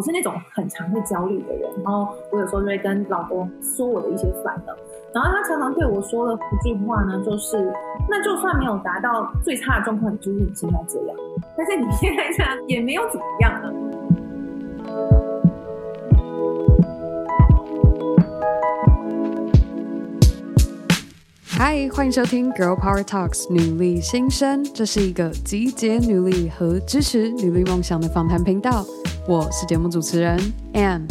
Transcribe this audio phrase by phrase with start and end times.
[0.00, 4.72] 我是那种很常会焦虑的人，然后我有时候就会跟老公说我的一些烦恼，
[5.12, 7.70] 然后他常常对我说的一句话呢，就是
[8.08, 11.14] 那就算没有达到最差的状况，你就是你现在这样，
[11.54, 13.70] 但是你现在这样也没有怎么样呢。
[21.44, 28.82] 嗨，欢迎收听《Girl Power Talks》女力新生，这是一个集结女力和支持女力梦想的访谈频道。
[29.28, 30.38] 我是节目主持人
[30.72, 31.02] Ann，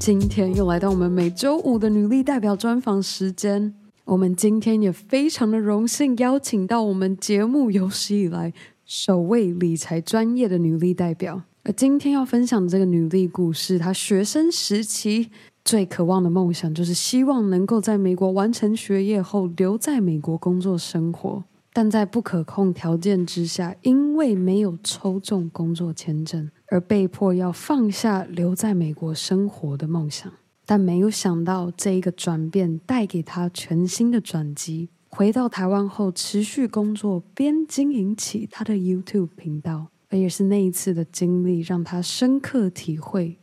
[0.00, 3.74] 今天又来到我们每周五的女力代表专访时间。
[4.04, 8.52] 我们今天也非常的荣幸邀请到我们节目有史以来
[8.86, 11.42] 首位理财专业的女力代表。
[11.64, 15.30] 而今天要分享的这个女力故事，她学生时期。
[15.64, 30.32] 最渴望的梦想就是希望能够在美国完成学业后留在美国工作生活，但在不可控条件之下，因为没有抽中工作签证，而被迫要放下留在美国生活的梦想。
[30.64, 34.90] 但没有想到，这一个转变带给他全新的转机。
[35.08, 43.38] 回到台湾后，持续工作，边经营起他的 YouTube 频道，而也是那一次的经历，让他深刻体会。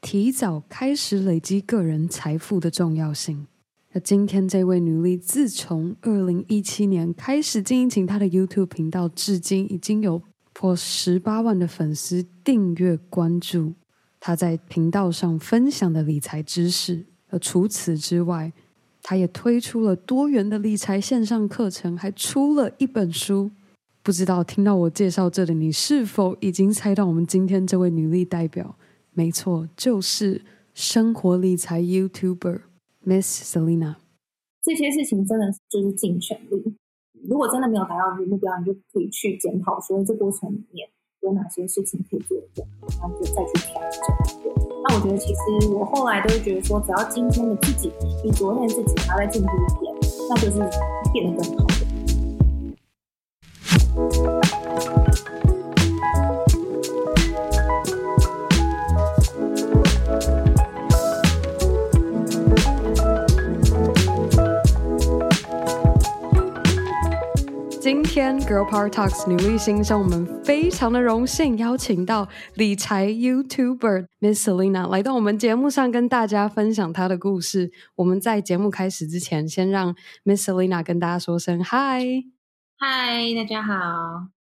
[0.00, 3.48] 提早开始累积个人财富的重要性。
[3.92, 10.22] 那今天这位女力，自从二零一七年开始经营起她的 YouTube 频道，至今已经有
[10.60, 13.74] 破十八万的粉丝订阅关注
[14.18, 17.06] 他在频道上分享的理财知识。
[17.28, 18.52] 而除此之外，
[19.00, 23.52] 他也推出了多元的理财线上课程，还出了一本书。
[24.02, 28.74] 不知道听到我介绍这里，你是否已经猜到我们今天这位女力代表？
[29.12, 30.42] 没错，就是
[30.74, 32.62] 生活理财 YouTuber
[33.04, 33.94] Miss Selina。
[34.64, 36.74] 这些事情真的就是尽全力。
[37.28, 40.88] 如果真的没有达到这个目标，你就可以去检讨，说这过程里面
[41.20, 44.00] 有哪些事情可以做的更好，然后就再去调整。
[44.88, 45.40] 那我觉得，其实
[45.74, 47.90] 我后来都会觉得说，只要今天的自己
[48.22, 49.92] 比昨天自己还要再进步一点，
[50.28, 50.60] 那就是
[51.12, 51.72] 变得更好的。
[67.90, 77.70] 今天 Girl Power Talks 女力新生，我们非常的荣幸邀请到理财 YouTuber Miss Selina 来到我们节目上，跟大家分享她的故事。
[77.94, 82.26] 我们在节目开始之前，先让 Miss Selina 跟大家说声 Hi。
[82.78, 83.74] Hi，大家好。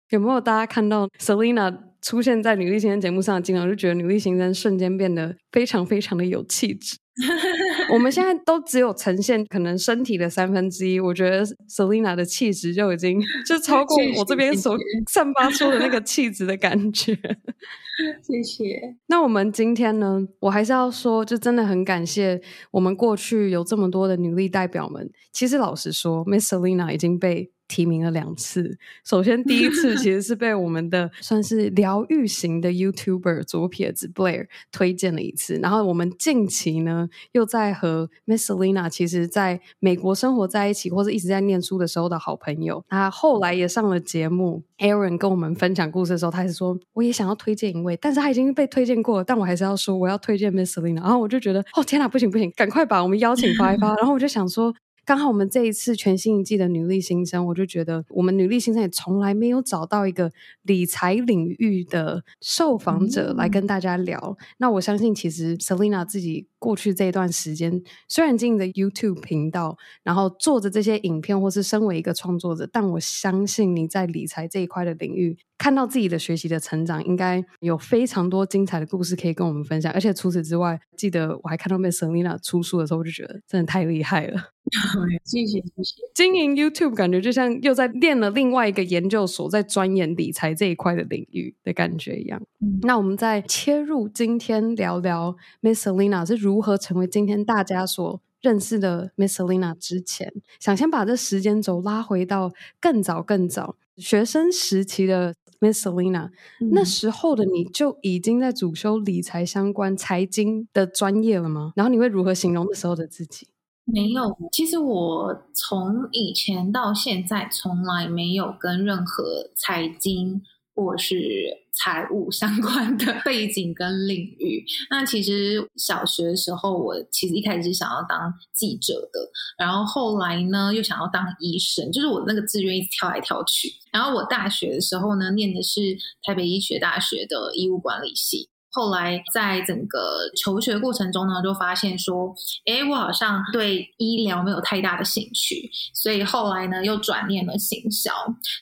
[0.10, 6.98] 有没有大家看到 Selina 出现在女力新生节目上的经常就觉得女力新生瞬间变得非常非常的有气质。
[7.94, 14.78] 我们现在都只有呈现可能身体的三分之一，我觉得 Selina 的气质就已经就超过我这边所
[15.10, 17.14] 散发出的那个气质的感觉。
[18.22, 18.96] 谢谢。
[19.08, 22.40] 那我们今天呢，我还是要说，就真的很感谢
[22.72, 25.10] 我们过去有这么多的女力代表们。
[25.32, 27.52] 其实老实说，Miss Selina 已经被。
[27.68, 28.78] 提名了两次。
[29.04, 35.56] 首先，第一次 其实是被我们的 算是疗愈型的 YouTuber 左撇子 Blair 推荐了一次。
[35.62, 42.84] 然后，我们近期呢又在和 Miss Selina，其实在美国生活在一起，或者一直在念书的时候的好朋友。
[42.90, 50.96] 他后来也上了节目，Aaron 跟我们分享故事的时候，他还是说我也想要推荐一位，但是他已经被推荐过了，但我还是要说我要推荐 Miss Selina。
[50.96, 53.96] 然后我就觉得哦天哪，不行不行，赶快把我们邀请发一发。
[53.98, 54.74] 然后我就想说。
[55.08, 60.30] 刚好我们这一次全新一季的女力新生，我就觉得我们女力新生也从来没有找到一个
[60.64, 64.20] 理财领域的受访者来跟大家聊。
[64.38, 79.92] 嗯、那我相信，其实 Selina 自己过去这一段时间，虽然经营着 YouTube 频道，然后做着这些影片，或是身为一个创作者，但我相信你在理财这一块的领域，看到自己的学习的成长，应该有非常多精彩的故事可以跟我们分享。
[79.94, 84.50] 而且除此之外，记得我还看到 Miss Selina 出书的时候，我就觉得真的太厉害了。
[85.24, 85.96] 谢谢谢谢。
[86.14, 92.42] 经营 YouTube 感觉就像又在练了另外一个研究所，在钻研理财这一块的领域的感觉一样。
[92.60, 106.30] 嗯、那我们再切入今天聊聊 Miss Selina 是如何成为今天大家所认识的 Miss Selina 之前，想先把这时间轴拉回到更早更早学生时期的 Miss Selina、
[106.62, 111.74] 嗯、那时候的你就已经在主修理财相关财经的专业了吗？
[111.76, 113.48] 然后你会如何形容那时候的自己？
[113.84, 120.42] 没有，其实我从以前到现在，从来没有跟任何财经
[120.76, 124.66] 或是财务相关的背景跟领域。
[124.90, 129.20] 那其实小学的时候，我其实一开始是想要当记者的，
[129.58, 133.72] 然后后来呢，又想要当医生，就是我那个志愿一直跳来跳去。
[133.92, 138.50] 然后我大学的时候呢，念的是台北医学大学的医务管理系。
[138.78, 142.32] 后来在整个求学过程中呢，就发现说，
[142.68, 148.12] 哎，我好像对医疗没有太大的兴趣，所以后来呢又转念了行销。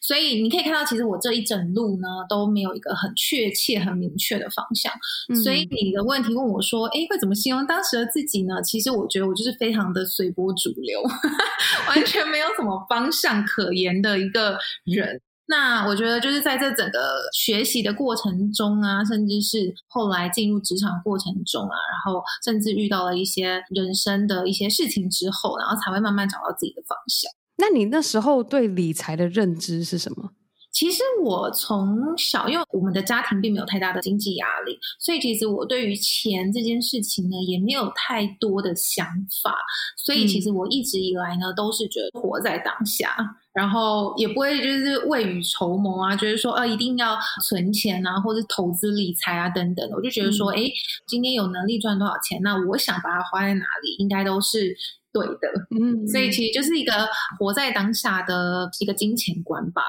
[0.01, 4.89] 所以你可以看到，其实我这一整路呢都没有一个很确切、很明确的方向。
[5.27, 8.61] 嗯、所以你的问题问我说，哎，会怎么形容当时的自己呢？
[8.63, 11.03] 其实我觉得我就是非常的随波逐流，
[11.89, 15.19] 完全没有什么方向可言的一个人。
[15.47, 16.99] 那我觉得就是在这整个
[17.31, 27.31] 学习的过程中啊，甚至是后来进入职场过程中啊，然后甚至遇到了一些人生的一些事情之后，然后才会慢慢找到自己的方向。
[27.57, 30.31] 那你那时候对理财的认知是什么？
[30.75, 39.07] 其实我从小，因为我们的家庭并没有太大的经济压力，所以其实我对于钱这件事情呢，也没有太多的想
[39.41, 39.55] 法。
[39.95, 43.15] 所以其实我一直以来呢，都是觉得活在当下，
[43.53, 47.17] 然后也不会就是未雨绸缪啊，觉得说啊一定要
[47.47, 49.89] 存钱啊，或者投资理财啊等等。
[49.91, 50.69] 我就觉得说，诶，
[51.07, 54.75] 今天有能力赚多少钱，那我想把它花在哪里，应该都是
[55.13, 55.47] 对的。
[55.79, 57.07] 嗯，所以其实就是一个
[57.39, 59.81] 活在当下的一个金钱观吧。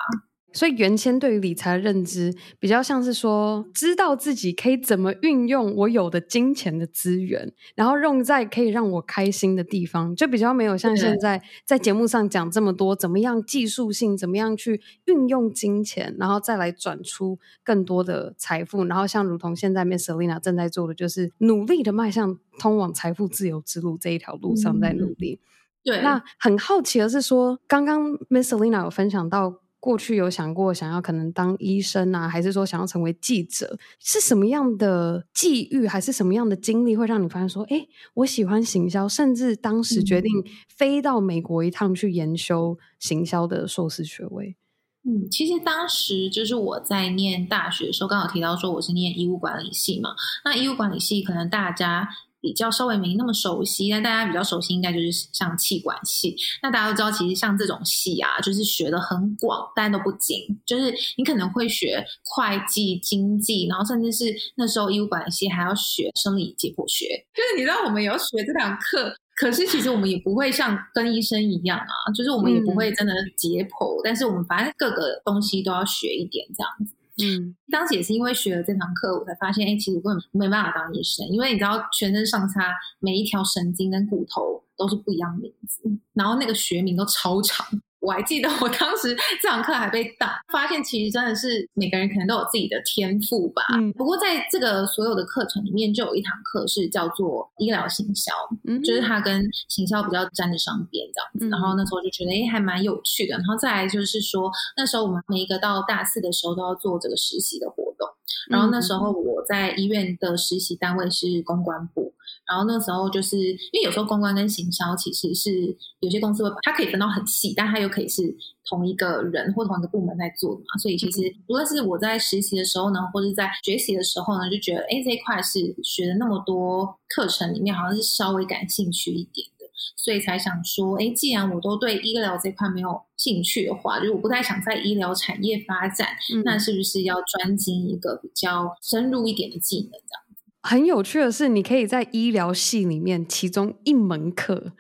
[0.56, 25.38] 所以原先对于理财的认知比较像是说，知道自己可以怎么运用我有的金钱的资源，然后用在可以让我开心的地方，就比较没有像现在在节目上讲这么多，怎么样技术性，怎么样去运用金钱，然后再来转出更多的财富，然后像如同现在 Miss Selina 正在做的，就是努力的迈向通往财富自由之路这一条路上在努力。
[25.38, 25.44] 嗯、
[25.85, 29.61] 对，那很好奇的是说，刚刚 Miss Selina 有分享到。
[29.87, 33.79] 过去有想过想要可能当医生啊，还是说想要成为记者？
[34.00, 40.33] 是什么样的际遇，还是什么样的经历会让你发现说，哎，我喜欢行销，甚至当时决定
[40.69, 44.56] 飞到美国一趟去研修行销的硕士学位？
[45.05, 50.11] 嗯，其实当时就是我在念大学的时候，刚好提到说我是念医务管理系嘛。
[50.44, 52.09] 那医务管理系可能大家。
[52.41, 56.37] 比较稍微没那么熟悉，但大家比较熟悉应该就是像气管系。
[56.62, 60.38] 那大家都知道，其实像这种系啊，就是学的很广，但都不精。
[60.65, 64.25] 就是你可能会学会计、经济，然后甚至是
[64.56, 67.06] 那时候医务管理系还要学生理解剖学。
[67.35, 76.95] 就是你知道我们也要学这堂课，可是其实我们也不会像跟医生一样啊，就是我们也不会真的解剖，嗯、但是我们反正各个东西都要学一点这样子。
[77.23, 85.83] 嗯，当时也是因为学了这堂课，我才发现，哎，其实我根本没办法当医生，因为你知道，全身上下每一条神经跟骨头都是不一样的名字，
[86.13, 87.67] 然后那个学名都超长。
[88.06, 93.62] 我还记得我当时这堂课还被当，发现其实真的是每个人可能都有自己的天赋吧。
[93.75, 93.93] 嗯。
[93.94, 98.32] 不过在这个所有的课程里面，就有一堂课是叫做医疗行销，
[98.69, 101.49] 嗯，就是它跟行销比较沾得上边这样子。
[101.50, 103.37] 然后那时候就觉得，哎，还蛮有趣的。
[103.37, 108.08] 然后再来就是说，那时候我们每一个到大四的时候都要做这个实习的活动。
[108.49, 112.12] 然后那时候我在医院的实习单位是公关部。
[112.49, 118.23] 然后那时候就是因为有时候公关跟行销其实是有些公司会把它可以分到很细，但它又可以是
[118.69, 120.78] 同一个人或同一个部门在做的嘛。
[120.81, 140.22] 所以其实无论是我在实习的时候呢，或者在学习的时候呢，就觉得哎，这一块是学了那么多课程里面，好像是稍微感兴趣一点的，所以才想说，哎，既然我都对医疗这块没有兴趣的话，就是我不太想在医疗产业发展，嗯、那是不是要专精一个比较深入一点的技能这样？
[140.67, 144.73] 很有趣的是，你可以在医疗系里面其中一门课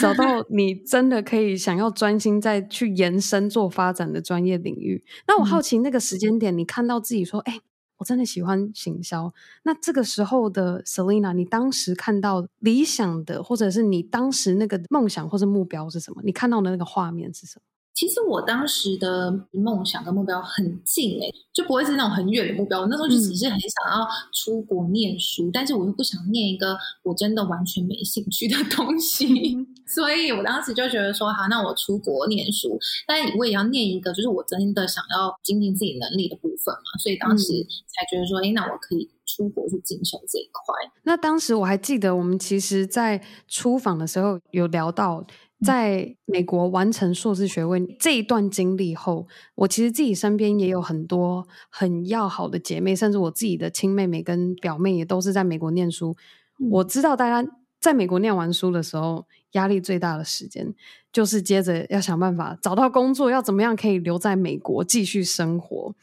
[0.00, 5.04] 找到 你真的可以想要专心再去延伸做发展的专业领域。
[5.28, 7.60] 那我好奇那个时间点，你看到自己说：“哎、嗯，
[7.98, 9.34] 我真的喜欢行销。”
[9.64, 16.22] 那这个时候的 Selina，你当时看到理想的，或者是你当时那个梦想或者目标是什么？
[16.24, 17.62] 你看到的那个画面是什么？
[17.94, 22.80] 其实我当时的梦想跟目标很近诶，就不会是那种很远的目标。
[22.80, 36.98] 我那时候就只是很想要出国念书，嗯、但是我又不想念一个我真的完全没兴趣的东西，嗯、 所以我当时就觉得说，好，那我出国念书，但我也要念一个就是我真的想要精进自己能力的部分嘛。
[37.00, 37.44] 所以当时
[37.86, 40.74] 才觉得说，哎、嗯，那我可以出国去进修这一块。
[41.04, 45.24] 那当时我还记得，我们其实在出访的时候有聊到。
[45.62, 56.16] 在美国完成硕士学位这一段经历后，我其实自己身边也有很多很要好的姐妹，甚至我自己的亲妹妹跟表妹也都是在美国念书。
[56.60, 57.48] 嗯、我知道大家
[57.80, 60.74] 在美国念完书的时候，压力最大的时间
[61.12, 65.94] 就是接着要想办法找到工作，要怎么样可以留在美国继续生活。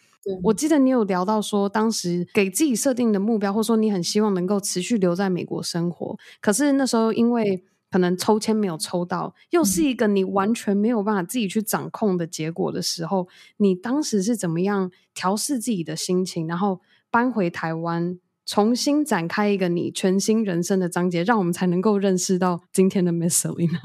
[0.44, 16.80] 我记得你有聊到说，当时给自己设定的目标，或者说你很希望能够持续留在美国生活，可是那时候因为可能抽签没有抽到，又是一个你完全没有办法自己去掌控的结果的时候，你当时是怎么样调试自己的心情，然后
[17.12, 23.82] 搬回台湾重新展开一个你全新人生的章节，让我们才能够认识到今天的 Miss Selena。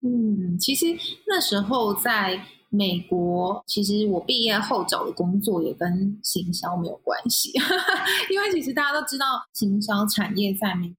[0.00, 0.86] 嗯，其实
[1.26, 7.52] 那时候在美国，其实我毕业后找的工作也跟行销没有关系，
[8.32, 10.94] 因为其实大家都知道，行销产业在美国。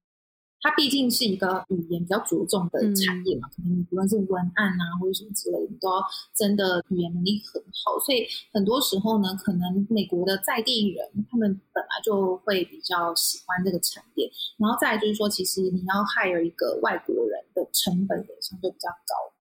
[0.62, 6.00] 它毕竟是一个语言比较着重的产业嘛，嗯、可能你不论是文案啊或者什么之类的，你都要
[6.32, 7.98] 真的语言能力很好。
[7.98, 14.30] 所以很多时候呢，可能美国的在地人他们本来就会比较喜欢这个产业。
[14.56, 19.34] 然后再来就是说，其实你要 hire 一个外国人的成本也相对比较高。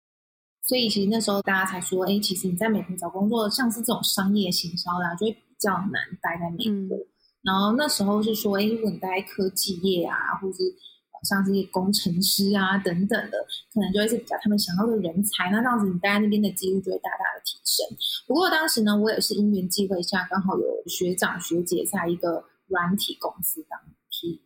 [0.62, 6.96] 所以其实那时候大家才说，哎，其实你在美国找工作，像是这种商业行销啦、啊，就会比较难待在美国。
[6.96, 7.06] 嗯、
[7.42, 10.62] 然后那时候是说，哎，如果你待科技业啊，或者是
[11.24, 13.38] 像这些工程师啊等等的，
[13.72, 15.50] 可能就会是比较他们想要的人才。
[15.50, 17.86] 那这样子，你待在那边的几率就会大大的提升。
[18.26, 23.78] 不过当时呢，我也是因缘际会下，刚好有学长学姐在一个软体公司当
[24.10, 24.40] PM，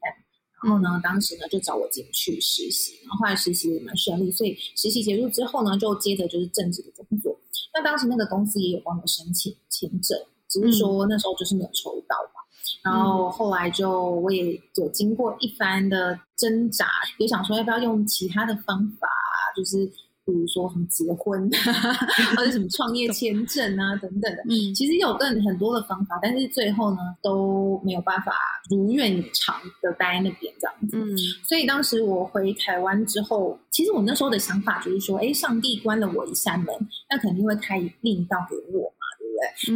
[0.62, 3.00] 然后呢，当时呢就找我进去实习。
[3.02, 7.38] 然后后来实习也蛮顺利，所以实习结束之后呢，就接着就是正职的工作。
[7.74, 10.18] 那当时那个公司也有帮我申请签证，
[10.52, 12.42] 只是说那时候就是没有抽到嘛。
[12.84, 16.86] 然后后来就我也有经过一番的挣扎，
[17.18, 19.08] 也想说要不要用其他的方法，
[19.56, 19.86] 就是
[20.24, 21.92] 比如说什么结婚啊，
[22.36, 24.42] 或者什么创业签证啊等等的。
[24.48, 28.32] 嗯，其实有更很多的方法，但是最后呢都没有办法
[28.70, 30.96] 如愿以偿的待在那边这样子。
[30.96, 31.16] 嗯，
[31.48, 36.74] 所以当时我回台湾之后，其实我那时候的想法就是说，哎，上帝关了我一扇门，
[37.10, 38.92] 那肯定会开另一道给我。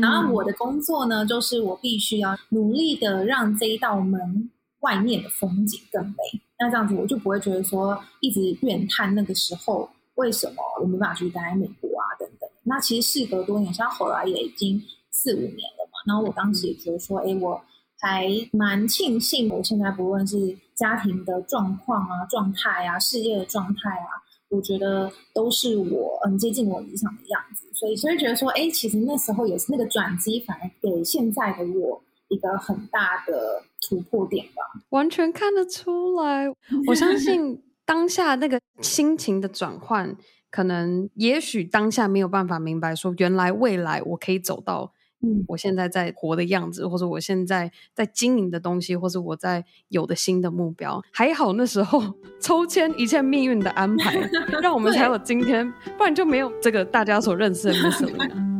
[0.01, 6.15] 然后我的工作呢，就是我必须要努力的让这一道门外面的风景更美。
[6.59, 12.49] 那这样子我就不会觉得说一直怨叹那个时候为什么我没办法去待在美国啊等等。
[12.65, 15.93] 那其实事隔多年，像后来也已经四五年了嘛。
[16.07, 17.61] 然后我当时也觉得说，哎，我
[18.01, 24.23] 还蛮庆幸我现在不论是家庭的状况啊、状态啊、事业的状态啊。
[24.49, 34.80] 我觉得都是我很接近我理想的样子，所以所以觉得说，哎，其实那时候也是那个转机，反而给现在的我一个很大的突破点吧。
[34.88, 36.49] 完全看得出来，
[36.88, 40.16] 我相信当下那个心情的转换，
[40.50, 44.92] 可能也许当下没有办法明白说，原来未来我可以走到。
[45.23, 52.03] 嗯，我现在在活的样子，或者我现在在经营的东西，或者我在有的新的目标，还好那时候
[52.41, 54.15] 抽签一切命运的安排，
[54.61, 58.56] 让我们才有今天，不然就没有这个大家所认识的 Miss Selena。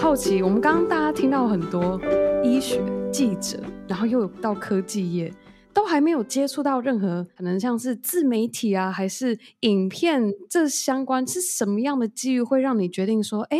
[0.00, 2.00] 好奇，我们刚刚大家听到很多
[2.42, 2.80] 医学
[3.12, 5.30] 记者，然后又有到科技业，
[5.74, 13.58] 都还没有接触到任何可能像是自媒体啊，还是影片这相关，是什么样的机遇会让你决定说，哎，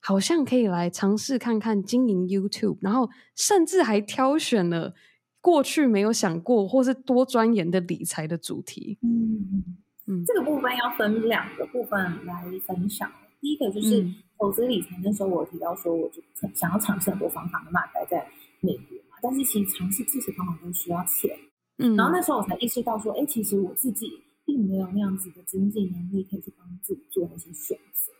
[0.00, 4.94] 好像可以来尝试看看经营 YouTube，然后甚至还挑选了
[5.40, 8.98] 过去没有想过或是多钻研的理财的主题。
[9.02, 13.08] 嗯嗯，这个部分要分两个部分来分享。
[13.40, 14.04] 第一个就是
[14.38, 16.22] 投资理财，那时候我提到说，我就
[16.54, 18.24] 想要尝试很多方法，嘛，待在
[18.60, 19.16] 美国嘛。
[19.20, 21.36] 但是其实尝试这些方法都需要钱，
[21.78, 21.96] 嗯。
[21.96, 28.12] 然后那时候我才意识到说，哎，其实我自己并没有那样子的经济能力可以去帮自己做那些选择。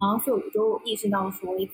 [0.00, 1.68] 然后所以我就意识到说，哎，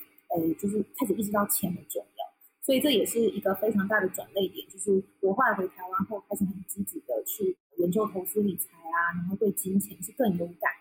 [0.59, 2.25] 就是开始意识到钱的重要。
[2.63, 10.73] 所以这也是一个非常大的转捩点，就是我后来回台湾后，开始很积极的去研究投资理财啊，然后对金钱是更有感。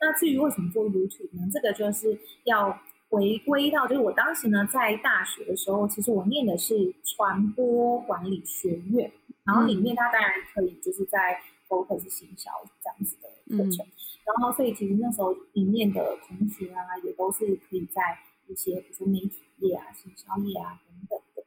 [0.00, 1.46] 那至于为什么做 YouTube 呢？
[1.52, 2.80] 这个就是要
[3.10, 9.12] 回归到，就是我当时呢在大学的时候，其实我念的是传播管理学院，
[9.44, 11.38] 然后里面它当然可以就是在
[11.68, 12.50] focus 行销
[12.82, 13.92] 这样子的课程，嗯、
[14.24, 18.00] 然后所以其实那时候里面的同学啊，也都是可以在
[18.46, 21.44] 一些比如说媒体业啊、行销业啊等等的。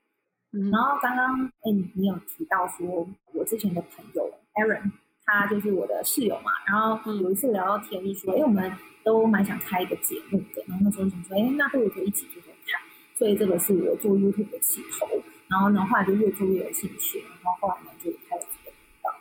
[0.51, 4.91] 嗯、然后刚刚哎，你有提到说我之前的朋友 Aaron。
[5.25, 8.71] 他就是我的室友嘛，然后有一次聊到天，就说，哎，我们
[9.03, 12.81] 都蛮想开一个节目的，然后那时候想说，哎，那不如可以一起做做看，
[13.17, 15.07] 所以这个是我做 YouTube 的起头，
[15.47, 19.11] 然后呢，后来就越做越有兴趣，然后后来呢就开始这个频道。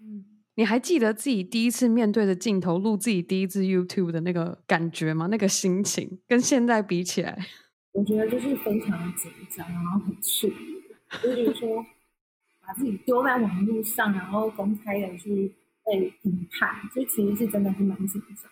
[0.00, 0.24] 嗯，
[0.56, 5.28] 你还记得自己第一次面对着镜头录自己第一支 YouTube 的那个感觉吗？
[5.28, 7.38] 那个心情跟现在比起来，
[7.92, 10.54] 我觉得就是非常的紧张，然后很刺激，
[11.22, 11.86] 就是说。
[12.66, 15.54] 把自己丢在网络上，然后公开的去
[15.84, 18.50] 被评判，所以其实是真的是蛮紧张的，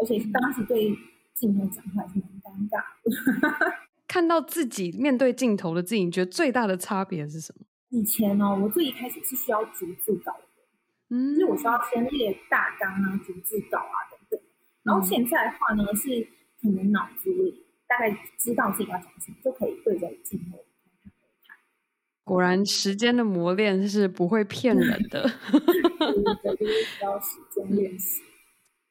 [0.00, 0.96] 而且当时对
[1.34, 3.72] 镜头讲话是蛮尴尬的。
[4.08, 7.64] 看到自己面对镜头的自己，你觉得最大的差别是什么？
[7.90, 10.44] 以前呢、哦，我最一开始是需要逐字稿的，
[11.10, 14.40] 嗯，就是我需要先列大纲啊、逐字稿啊等等。
[14.82, 16.26] 然后现在的话呢，是
[16.60, 20.58] 可能脑子里大概知道自己要讲什么，就可以对着镜头。
[22.24, 25.22] 果然，时间的磨练是不会骗人的。
[25.22, 28.22] 对，就是需要时间练习。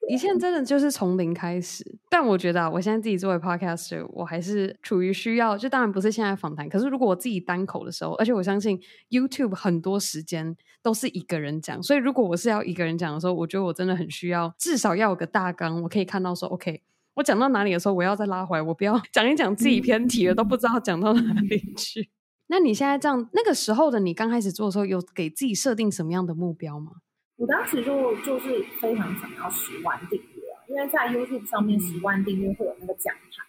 [0.07, 8.79] 一切真的就是从零开始，但我觉得啊，我现在自己作为 podcaster，我还是处于需要，就当然不是现在访谈，可是如果我自己单口的时候，而且我相信
[9.11, 16.81] YouTube 很多时间都是一个人讲，所以如果我是要一个人讲的时候，我觉得我真的很需要，至少要有个大纲，我可以看到说，OK，
[17.13, 22.09] 我讲到哪里的时候，我要再拉回来，我不要 讲一讲自己偏题了，都不知道讲到哪里去。
[22.51, 26.93] 那你现在这样，那个时候的你刚开始做的时候，有给自己设定什么样的目标吗？
[27.37, 33.43] 我当时就就是非常想要十万订阅，因为在 YouTube 上面十万订阅会有那个奖牌，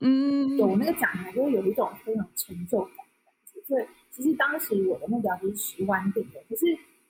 [0.00, 3.60] 嗯，有那个奖牌就会有一种非常成就感的感觉。
[3.66, 6.64] 所以其实当时我的目标就是十万订阅，可是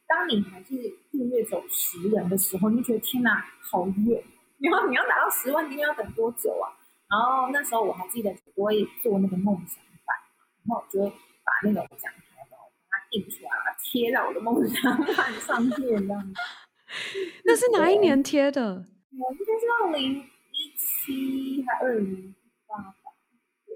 [0.07, 0.75] 当你还是
[1.13, 4.23] 订阅走十人的时候，你就觉得天哪，好远！
[4.59, 6.67] 然后你要达到十万订阅要等多久啊？
[7.09, 10.17] 然后那时候我还记得我会做那个梦想版，
[10.67, 11.13] 然后我就会
[11.49, 12.29] 把那个奖牌。
[13.13, 16.35] 印出来了，贴在我的梦想板上面，这样。
[17.47, 18.85] 那是哪一年贴的？
[19.13, 22.35] 我应该是二零一七还二零一
[22.67, 22.95] 八。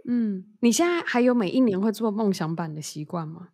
[0.06, 3.48] 嗯，你现在还有每一年会做梦想版的习惯吗？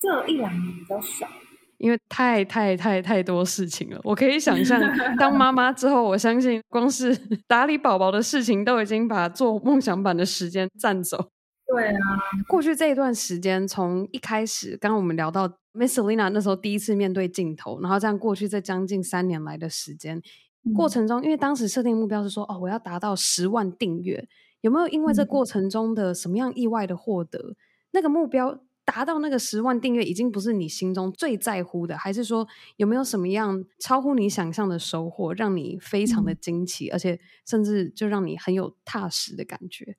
[0.00, 1.28] 这一两年比较少，
[1.76, 4.00] 因为太太太太多事情了。
[4.04, 4.80] 我可以想象，
[5.18, 7.14] 当妈妈之后，我相信光是
[7.46, 11.30] 打理宝宝的事情，都已经把做梦想版的时间占走。
[11.66, 11.98] 对啊，
[12.46, 20.22] 过去这一段时间，从一开始，刚刚我们聊到 Miss Selena 那时候第一次面对镜头，然后这样过去这将近三年来的时间、
[20.64, 24.28] 嗯、过程中，因为当时设定目标是说，哦，我要达到十万订阅，
[24.60, 27.56] 有没有因为这过程中的什么样意外的获得，嗯、
[27.92, 32.46] 那个目标达到那个十万订阅已经不是你心中最在乎的，还是说
[32.76, 39.96] 有没有什么样超乎你想象的收获，让你非常的惊奇，嗯、而且甚至就让你很有踏实的感觉？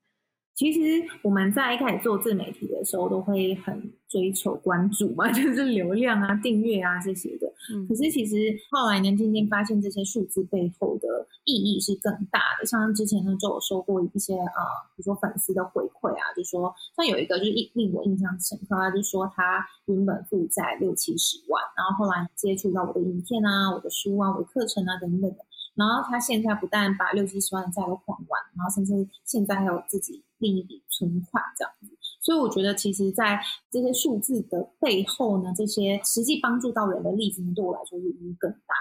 [0.56, 0.80] 其实
[1.22, 7.48] 我们在一开始做自媒体的时候，都会很追求关注嘛， 就是流量啊、订阅啊这些的。
[7.74, 7.86] 嗯。
[7.88, 8.36] 可是其实
[8.72, 12.66] 后来呢，渐渐发现这些数字背后的意义是更大的。
[12.66, 25.38] 像之前呢，就有收过一些啊、呃，比如说粉丝的回馈啊，就说像有一个就是令我印象深刻他，就是说他原本负债六七十万，然后后来接触到我的影片啊、我的书啊、我的课程啊等等的。
[25.76, 28.94] 然后他现在不但把六七十万的债都还完，然后甚至
[29.26, 31.98] 现在还有自己另一笔存款这样子。
[32.22, 38.74] 所以我觉得，其实，在这些数字的背后呢，这些实际帮助到人的例子，对我来说是意义更大。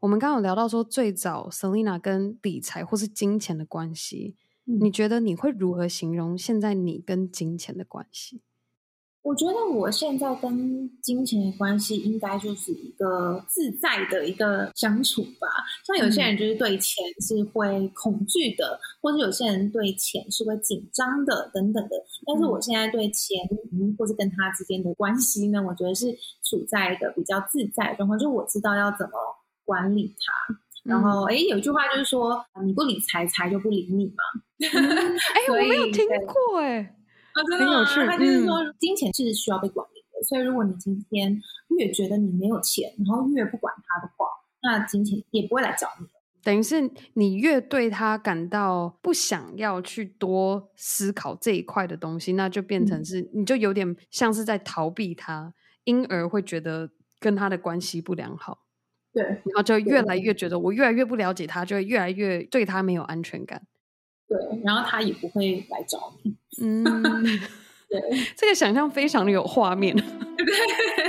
[0.00, 4.36] 我们刚刚有聊到说，最早 Selina 跟理财或是金钱的关系，
[4.66, 8.42] 嗯，你觉得你会如何形容现在你跟金钱的关系？
[9.24, 15.48] 我觉得我现在跟金钱的关系应该就是一个自在的一个相处吧。
[15.86, 21.96] 像有些人就是对钱是会恐惧的，嗯、或者有些人对钱是会紧张的等等的。
[22.26, 23.38] 但是我现在对钱，
[23.72, 26.12] 嗯，或是跟他之间的关系呢，我觉得是
[26.44, 29.12] 处在一个比较自在的状况，就我知道要怎么
[29.64, 30.54] 管理它。
[30.84, 34.22] 嗯、然后，哎，有一句话就是说，你不理财，财就不理你嘛。
[34.60, 36.94] 哎、嗯， 我没有听过哎。
[37.34, 37.84] 啊，真的吗？
[38.06, 40.24] 他就是说，金钱是需要被管理的，嗯。
[40.24, 41.40] 所以，如果你今天
[41.78, 44.26] 越觉得你没有钱，然后越不管他的话，
[44.62, 46.06] 那金钱也不会来找你。
[46.42, 58.58] 等于是你越对他感到不想要去多思考这一块的东西，那就变成是，嗯、你就有点像是在逃避他，因而会觉得跟他的关系不良好。
[59.12, 63.62] 对，然后就越来越觉得我越来越不了解他，就会越来越对他没有安全感。
[64.28, 66.34] 对，然后他也不会来找你。
[66.62, 66.84] 嗯，
[67.88, 68.00] 对，
[68.36, 69.94] 这个想象非常的有画面。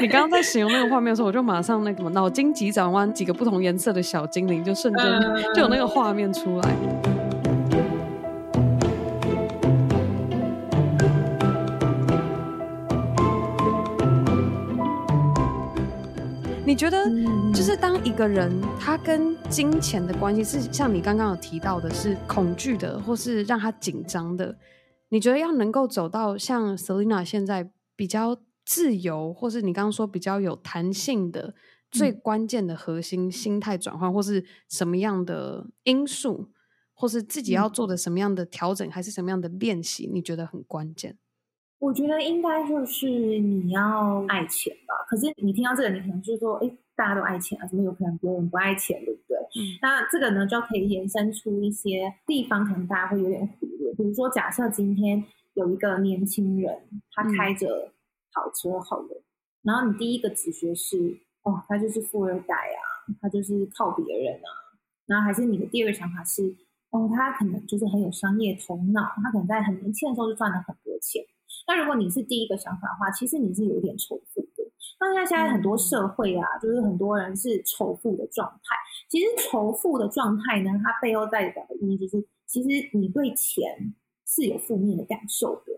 [0.01, 5.05] 你刚刚在形容那个画面的时候，我就马上那个脑筋急转弯，几个不同颜色的小精灵就瞬间
[5.53, 7.14] 就有那个画面出来。
[16.75, 17.09] 你觉得，
[17.53, 24.53] 就是当一个人他跟金钱的关系是像你刚刚有提到的，是恐惧的，或是让他紧张的？
[25.07, 31.55] 你觉得要能够走到像 Selina 现在比较自由，或是你刚刚说比较有弹性的，
[31.89, 36.49] 最关键的核心心态转换，或是什么样的因素，
[36.93, 40.11] 或是自己要做的什么样的调整，还是什么样的练习？
[40.13, 41.17] 你觉得很关键？
[41.79, 44.95] 我觉得应该就是你要爱钱吧。
[45.07, 49.37] 可是你听到这个，你可能就是说，哎，大家都爱钱啊，怎么有可能别人不爱钱，对不对？
[49.37, 49.77] 嗯。
[49.81, 53.93] 那这个呢，就可以延伸出一些地方，可能大家会有点忽略。
[53.93, 56.73] 比如说，假设今天有一个年轻人，
[57.11, 57.91] 他开着
[58.33, 59.23] 跑车好了，嗯、
[59.63, 60.97] 然后你第一个直觉是，
[61.43, 62.79] 哦，他就是富二代啊，
[63.21, 64.49] 他就是靠别人啊，
[65.05, 66.55] 然后还是你的第二个想法是，
[66.91, 71.23] 哦，他可能就是很有商业头脑，他可能在很年轻的时候就赚了很多钱。
[71.67, 74.63] 那如果你是第一个想法的话，其实你是有点仇富的。
[74.99, 78.75] 那现在现在很多社会啊，就是很多人是仇富的状态。
[79.09, 83.93] 其实仇富的状态呢，它背后代表的意义就是，其实你对钱
[84.25, 85.73] 是有负面的感受的。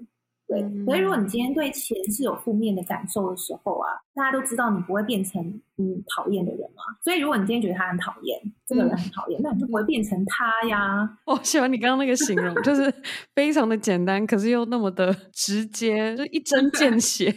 [0.47, 5.43] 对，所以如果你今天对钱是有负面的感受的时候啊，大家都知道你不会变成
[5.75, 6.81] 你讨厌的人嘛。
[7.03, 11.17] 所以如果你今天觉得他很讨厌，这个人很讨厌，那你就不会变成他呀。
[11.27, 12.93] 我喜欢你刚刚那个形容，就是
[13.36, 17.36] 非常的简单，可是又那么的直接，就一针见 血。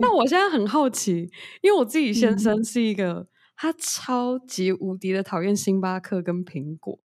[0.00, 1.28] 那我现在很好奇，
[1.60, 7.00] 因为我自己先生是一个他超级无敌的讨厌星巴克跟苹果。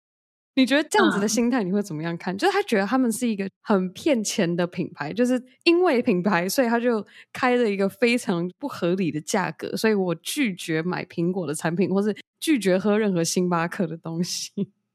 [0.58, 2.34] 你觉得这样子的心态你会怎么样看？
[2.34, 14.50] 嗯、就是他觉得他们是一个很骗钱的品牌，就是因为品牌，所以他就开了一个非常不合理的价格，所以我拒绝买苹果的产品，或是拒绝喝任何星巴克的东西。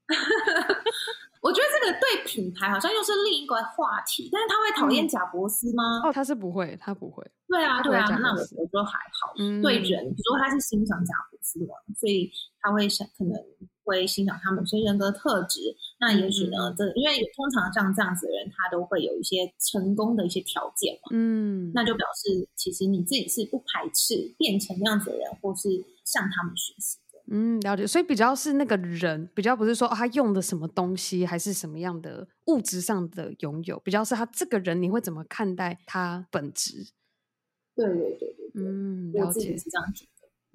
[1.40, 6.02] 我觉得这个对品牌好像又是另一个话题，但是他会讨厌贾伯斯吗？
[6.04, 7.24] 哦，他是不会，他不会。
[7.48, 9.32] 对啊，对啊，那我我说还好。
[9.38, 13.32] 嗯、对人，比如说他是欣赏贾伯斯嘛，所以他会想可能。
[13.84, 15.60] 会欣赏他某些人格特质，
[16.00, 25.68] 那也许呢，嗯、这因为通常像这样子的人，他都会有一些成功的一些条件嘛，嗯，那就表示其实你自己是不排斥变成那样子的人，或是
[26.04, 27.86] 向他们学习的，嗯，了解。
[27.86, 36.88] 所以比较是那个人，比较不是说、哦、他用的什么东西，还是什么样的物质上的拥有，比较是他这个人，你会怎么看待他本质？
[37.76, 40.06] 对对对对对，嗯，了解是这样子。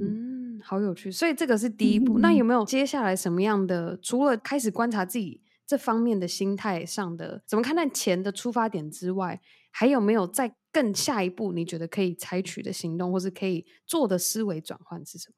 [0.06, 1.12] 嗯，好有趣。
[1.12, 2.20] 所以这个是第一步。
[2.20, 3.98] 嗯、那有没有接下来什么样的？
[4.02, 11.52] 除了开始观察自己这方面的心态上的怎么看待钱的出发点之外，还有没有再更下一步？
[11.52, 15.36] 你觉得可以采取的行动，或是可以做的思维转换是什么？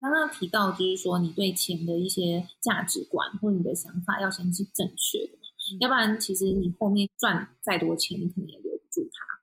[0.00, 9.33] 刚刚提到就是说，你对钱的一些价值观或你的想法要先是正确的，嗯、要不然其实你后面赚再多钱，你可能也留不住它。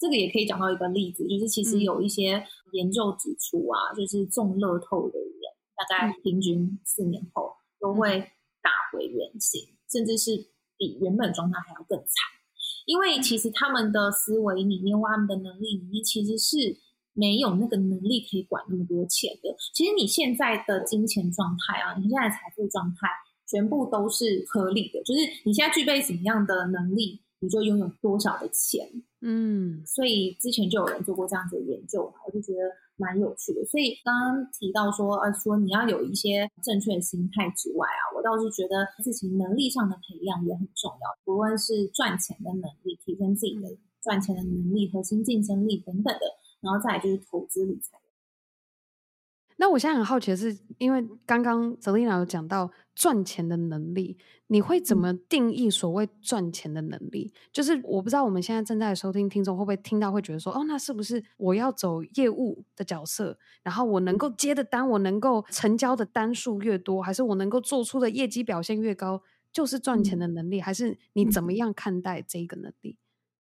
[0.00, 5.28] 这个也可以讲到一个例子，就是其实有一些研究指出啊，嗯、就是中乐透的人，
[5.76, 8.18] 大概平均四年后都会
[8.62, 12.14] 打回原形，嗯、甚至是比原本状态还要更惨。
[12.86, 16.78] 因为其实他们的思维里面，或他们的能力里面，其实是
[17.12, 19.54] 没有那个能力可以管那么多钱的。
[19.74, 23.06] 其实你现在的金钱状态啊，你现在的财富状态，
[23.46, 29.04] 全部都是合理的，就是你现在具备什么样的能力，你就拥有多少的钱。
[29.22, 32.60] 嗯，所以之前就有人做过这样子的研究，我就觉得
[32.96, 33.64] 蛮有趣的。
[33.66, 46.20] 所以刚刚提到说，呃，说你要有一些正确的心态之外啊，我倒是觉得自己能力上的培养也很重要，不论是赚钱的能力，提升自己的赚钱的能力、核心竞争力等等的，
[46.62, 47.98] 然后再来就是投资理财。
[49.56, 57.32] 那我现在很好奇的是，因为刚刚 Selina 有讲到赚钱的能力，你会怎么定义所谓赚钱的能力？
[57.50, 70.60] 就是我不知道我们现在正在收听听众会不会听到会觉得说，哦，那是不是我要走业务的角色，然后我能够接的单，我能够成交的单数越多，还是我能够做出的业绩表现越高，就是赚钱的能力？
[70.60, 72.98] 还是你怎么样看待这个能力？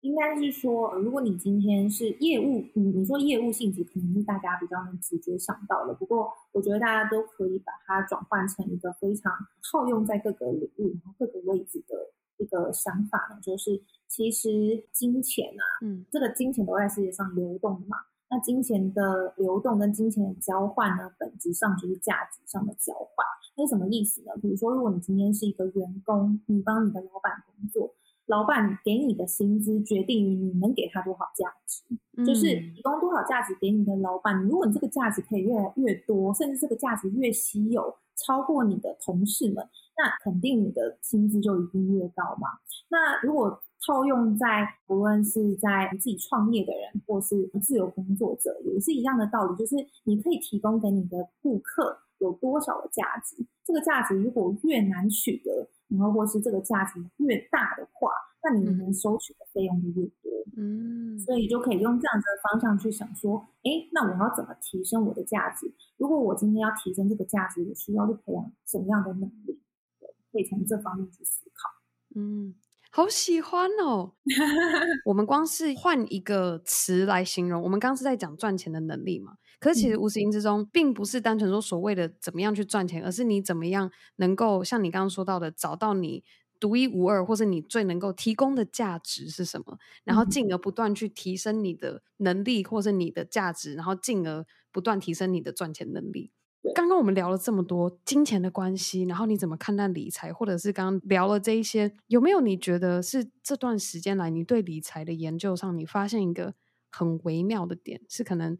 [0.01, 5.93] 应该是说，如果你今天是业务，你你说业务性质可能是大家比较能直接想到的。
[5.93, 9.31] 不过，我觉得大家都可以把它转换成一个非常
[9.69, 17.97] 套用在各个领域、然后各个位置的一个想法呢，就是其实金钱啊，嗯，这个金钱都在世界上流动嘛。
[18.31, 23.25] 那金钱的流动跟金钱的交换呢，本质上就是价值上的交换。
[23.57, 24.31] 那是什么意思呢？
[24.41, 27.93] 比如说，如果你今天是一个员工，你帮你的老板工作。
[28.29, 31.81] 老板给你的薪资决定于你能给他多少价值，
[32.15, 34.39] 嗯、就是提供多少价值给你的老板。
[34.43, 42.49] 如果你这个价值可以越来越多，甚至这个价值越稀有，超过你的同事们，那肯定你的薪资就一定越高嘛。
[42.89, 55.67] 那如果套用在不论是在自己创业的人，或是自由工作者，也是一样的道理，就是你可以提供给你的顾客有多少的价值，这个价值如果越难取得。
[55.89, 58.11] 然后，或是这个价值越大的话，
[58.43, 60.29] 那你能收取的费用就越多。
[60.55, 65.73] 嗯，所以就可以用这样子的方向去想说，哎，那我要怎么提升我的价值？
[65.97, 69.59] 如果我今天要提升这个价值，我需要去培养什么样的能力？
[69.99, 71.69] 对，可以从这方面去思考。
[72.15, 72.55] 嗯。
[72.91, 74.13] 好喜欢哦！
[75.05, 79.33] 我们光是换一个词来形容，我们刚刚是在讲赚钱的能力嘛？
[79.59, 86.23] 可是其实无形之中，并不是单纯说所谓的怎么样去赚钱，而是你怎么样能够像你刚刚说到的，找到你
[86.59, 96.31] 独一无二，或是你最能够提供的价值是什么，然后进而不断去提升你的能力，或是你的价值，然后进而不断提升你的赚钱能力。
[96.75, 106.53] 刚刚我们聊了这么多金钱的关系，然后你怎么看待理财，或者是刚刚聊了这一些，有没有你觉得是这段时间来你对理财的研究上，你发现一个
[106.91, 108.57] 很微妙的点，是可能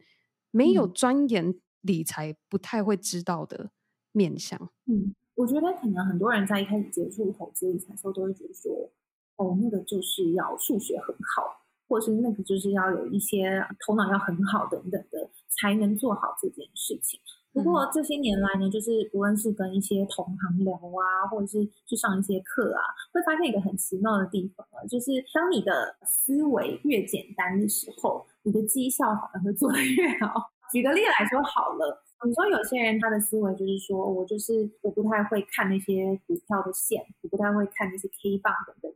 [0.50, 3.70] 没有钻研理财不太会知道的
[4.12, 4.70] 面向？
[4.86, 8.90] 嗯，我觉得可能很多人在一开始接触投资理财的时候，都会觉得说，
[9.36, 17.20] 哦，那个就是要数学很好，或是那个就是要有一些头脑要很好等等的，才能做好这件事情。
[17.52, 22.80] 不过这些年来呢，就是无论是跟一些同行聊啊，或者是去上一些课啊，
[23.12, 30.50] 会发现一个很奇妙的地方啊，就是当你的思维越简单的时候，你的绩效反而会做得越好。
[30.72, 38.92] 举个例来说好了，你说有些人他的思维就是说我就是我不太会看那些股票的线，我不太会看那些 K 棒等等。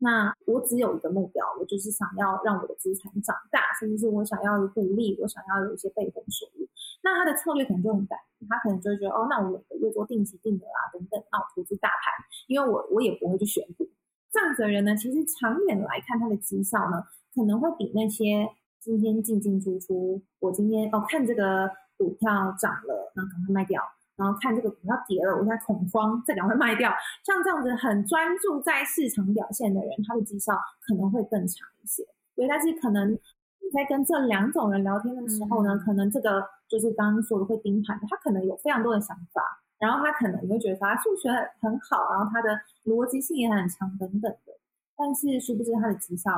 [0.00, 6.68] 那我只有一个目标，我就是想要让我的资产长大，甚至是我想要有股利，我想要有一些被动收入。
[7.02, 12.12] 那他的策略可能就很单，他可能就觉得哦，那我每个月做定期定额啊等等，那我投资大盘，
[12.46, 13.88] 因为我我也不会去选股。
[14.30, 17.02] 这样子的人呢，其实长远来看，他的绩效呢，
[17.34, 23.82] 可能会比那些今天进进出出，我今天哦看这个股票涨了，那赶快卖掉。
[24.18, 26.90] 然后看这个股票跌了，我现在恐慌，再赶快卖掉。
[27.24, 32.02] 像这样子很专注在市场表现的人，他的绩效可能会更长一些。
[32.34, 39.40] 所以，但是可能你在跟这两种人聊天的时候呢，嗯、可能这个就是刚刚说的会盯盘的，他可能有非常多的想法，
[39.78, 42.50] 然后他可能你会觉得他数学很好，然后他的
[42.86, 44.52] 逻辑性也很强等等的。
[44.96, 46.32] 但是殊不知他的绩效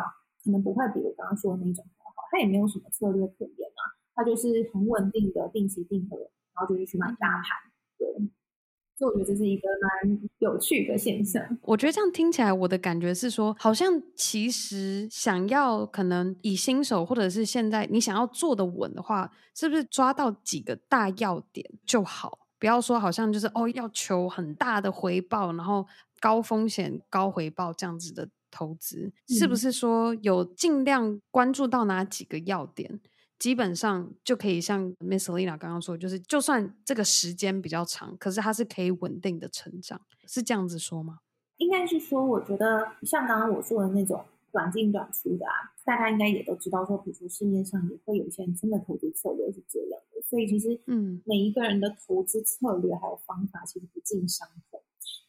[0.44, 3.82] 可能不会比我刚刚说的那种很好，他也没有什么策略可言啊，
[4.14, 6.16] 他就是很稳定的定期定额，
[6.54, 7.69] 然后就是去买大盘。
[8.96, 9.62] 所以我觉得这是一个
[10.04, 11.42] 蛮有趣的现象。
[11.62, 22.40] 我觉得这样听起来，我的感觉是说，好像其实想要可能以新手或者是现在你想要做的稳的话，是不是抓到几个大要点就好？
[22.58, 25.86] 不要说好像就是哦，要求很大的回报，然后
[26.20, 33.00] 高风险高回报这样子的投资，嗯、是不是说有尽量关注到哪几个要点？
[33.40, 41.20] 基本上就可以像 Miss Selena 刚刚说，就是就算这个时间比较长，可是它是可以稳定的成长，是这样子说吗？
[41.56, 44.22] 应该是说，我觉得像刚刚我说的那种
[44.52, 54.79] 短进短出的啊，大家应该也都知道说，比如说市面上也会有一些人真的投资策略是这样的，所以其实嗯，每一个人的投资策略还有方法其实不尽相同。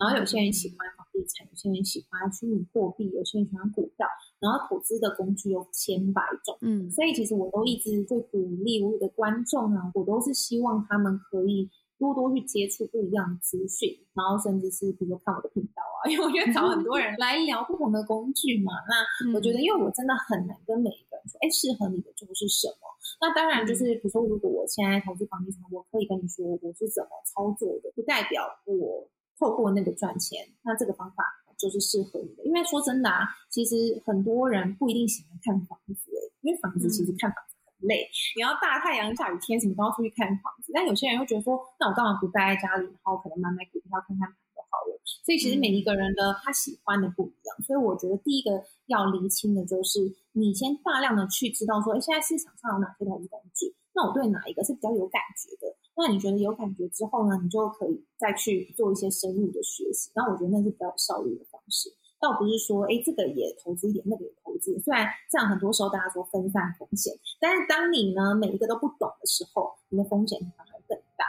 [0.02, 4.08] 然后有些人喜欢房地产，有些人喜欢虚拟货币，有些人喜欢股票。
[4.42, 18.74] 然后投资的工具有千百种，嗯，所以其实我都一直会鼓励我的观众啊，我都是希望他们可以多多去接触不一样的资讯，然后甚至是比如说看我的频道啊， 因为我觉得找很多人来聊不同的工具嘛。
[18.90, 22.90] 那我觉得，因为我真的很难跟每一个人说，哎，适合你的就是什么。
[23.22, 29.06] 那当然就是，比如说，如果我现在投资房地产，我可以跟你说我是怎么操作的，不代表我
[29.42, 30.48] 透过那个赚钱。
[30.62, 31.26] 那这个方法。
[31.62, 40.72] 就是适合你的，因为说真的啊，其实很多人不一定喜欢看房子诶，因为房子其实看房子很累，嗯、你要大太阳下雨天什么都要出去看房子。
[40.74, 45.00] 但有些人又觉得说，那我干嘛不待在家里，然后可能买买股票、看看盘就好了。
[45.22, 50.02] 所以其实每一个人的他喜欢的不一样，嗯、所以我觉得第一个要厘清的就是，
[50.34, 55.78] 你先大量的去知道说，哎，现在市场上有哪些投资工具，那我对哪一个是比较有感觉的。
[55.96, 60.10] 那你觉得有感觉之后呢，你就可以再去做一些深入的学习。
[60.16, 64.80] 那我觉得那是比较有效率的方式，倒不是说，哎，这个也投资一点，那个也投资。
[64.80, 71.26] 虽然这样很多时候大家说分散风险，但是当你呢每一个都不懂的时候，你的风险反而更大。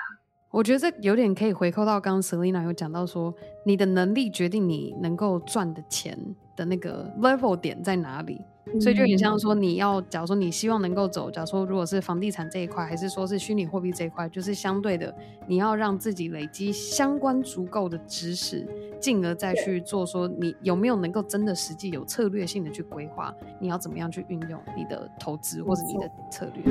[0.51, 6.17] 我觉得这有点可以回扣到刚刚 Selina 有讲到说，你的能力决定你能够赚的钱
[6.57, 8.39] 的那个 level 点在哪里。
[8.81, 15.15] 所以就很像说，你要假如说你希望能够走，假如说如果是房地产这一块，还是说是虚拟货币这一块，就是相对的，
[15.47, 18.67] 你要让自己累积相关足够的知识，
[19.01, 26.63] 进而再去做说你有没有能够真的实际有策略性的去规划，你要怎么样去运用你的投资或者你的策略。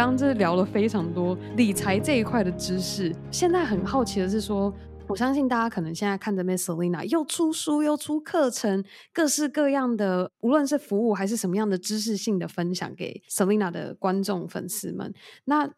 [0.00, 3.14] 刚刚就是聊了非常多理财这一块的知识。
[3.30, 4.72] 现在很好奇的是说，
[5.06, 8.82] 我相信大家可能现在看着 Miss Selina 又出书又出课程，
[9.12, 15.12] 各式各样的，无论是服务还是什么样的知识性的分享给 Selina 的观众粉丝们。
[15.44, 15.70] 那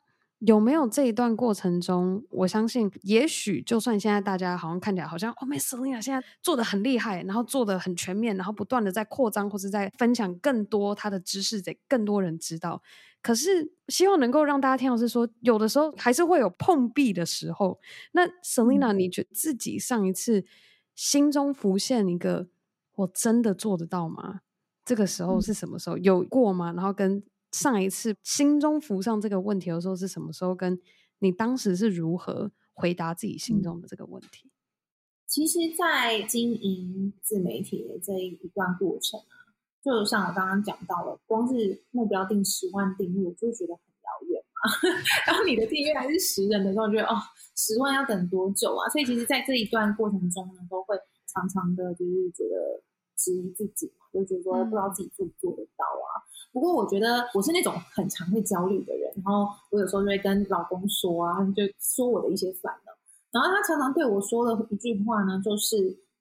[0.44, 12.83] 有没有这一段过程中，我相信，也许就算现在大家好像看起来好像哦，Selena 现在做的很厉害，然后做的很全面，然后不断的在扩张或者在分享更多他的知识给更多人知道。
[13.22, 17.78] 可是希望能够让大家听到是说，有的时候还是会有碰壁的时候。
[18.11, 20.44] 那 Selina，你觉得自己上一次
[20.96, 22.48] 心中浮现一个
[22.96, 24.40] 我真的做得到吗？
[24.85, 25.96] 这个时候是什么时候？
[25.98, 26.72] 有过吗？
[26.72, 27.22] 然后跟
[27.53, 30.55] 上一次心中浮上这个问题的时候是什么时候？
[30.55, 30.81] 跟
[31.21, 34.51] 你当时是如何回答自己心中的这个问题？
[35.27, 39.49] 其实，在经营自媒体的这一段过程啊，
[39.83, 44.61] 就像我刚刚讲到了，光是目标定十万订阅，我就觉得很遥远嘛。
[45.27, 47.17] 然后你的订阅还是十人的时候，觉得哦，
[47.57, 48.88] 十万要等多久啊？
[48.91, 52.83] 所以，其实，在这一段过程中呢，都会常常的，就是觉得
[53.17, 56.12] 质疑自己嘛，就觉得说不知道自己做不做得到啊。
[56.53, 62.93] 不过我觉得我是那种很常会焦虑的人，然后我有时候就会跟老公说啊，就说我的一些烦恼，
[63.33, 65.77] 然后他常常对我说的一句话呢，就是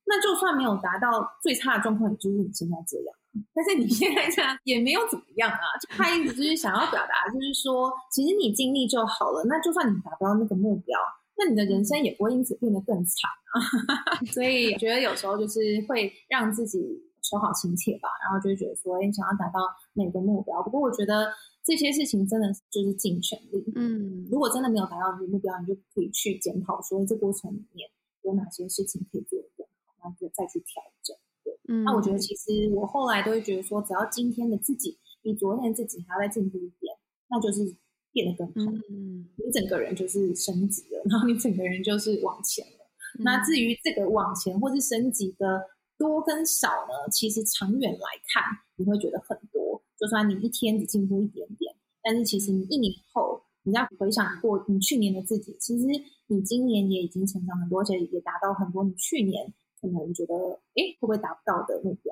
[0.06, 3.14] 那就算没有达到最差的状况，也就是你现在这样，
[3.54, 5.60] 但是你现在这样也没有怎么样啊。
[5.82, 10.98] 就他一直就是想要表达，就是说其实你尽力就好了，那就算你达不到那个目标，
[11.38, 14.24] 那你的人生也不会因此变得更惨啊。
[14.32, 17.11] 所以觉得有时候就是会让自己。
[17.32, 19.62] 求好亲切吧，然后就会觉得说，哎，想要达到
[19.94, 20.62] 每个目标。
[20.62, 21.32] 不过我觉得
[21.64, 23.64] 这些事情真的就是尽全力。
[23.76, 27.90] 嗯，如果真的没有达到你的目标，你就可以去检讨说，这过程里面
[28.24, 31.16] 有哪些事情可以做得更好，然后就再去调整。
[31.46, 36.94] 对，嗯，那我觉得其实我后来都会觉得说，只要今天的自己比昨天的自己还要再进步一点，
[37.30, 37.74] 那就是
[38.12, 38.72] 变得更好。
[38.90, 42.90] 嗯，你整个人就是升级了，然后你整个人就是往前了。
[43.20, 45.62] 嗯，那至于这个往前或是升级的。
[46.02, 47.08] 多跟少呢？
[47.12, 48.42] 其实长远来看，
[48.76, 49.80] 你会觉得很多。
[50.00, 55.86] 就算你一天只进步一点点，但是其实你一年后，你要回想过你去年的自己，其实
[56.26, 60.34] 你今年也已经成长很多，而且也达到很多你去年可能觉得，
[60.74, 62.12] 哎，会不会达不到的目标？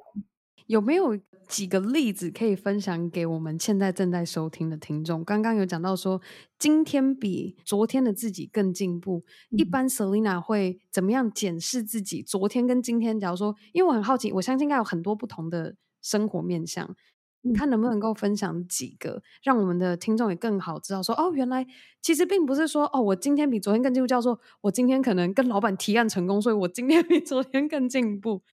[0.70, 5.26] 有没有几个例子可以分享给我们现在正在收听的听众？
[5.26, 6.22] 刚刚有讲到说，
[6.60, 9.24] 今天比昨天的自己更进步。
[9.50, 13.20] 嗯、一般 Selina 会怎么样检视自己昨天跟今天？
[13.20, 16.96] 假如说，因为我很好奇，我相信应该有很多不同的生活面向，
[17.42, 21.66] 你看能不能够分享几个，让我们的听众也更好知道说，哦，原来
[22.00, 28.44] 其实并不是说，哦，我今天比昨天更进步，叫做我今天可能跟老板提案成功，所以我今天比昨天更进步。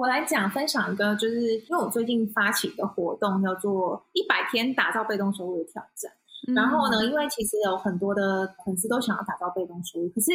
[0.00, 6.10] 我来讲分享一个，就是因为我最近发起一个活动，叫做“一百天打造被动收入的挑战”。
[6.48, 6.54] 嗯。
[6.54, 10.30] 然后呢，因为其实有很多的粉丝都想要打造被动收入，可是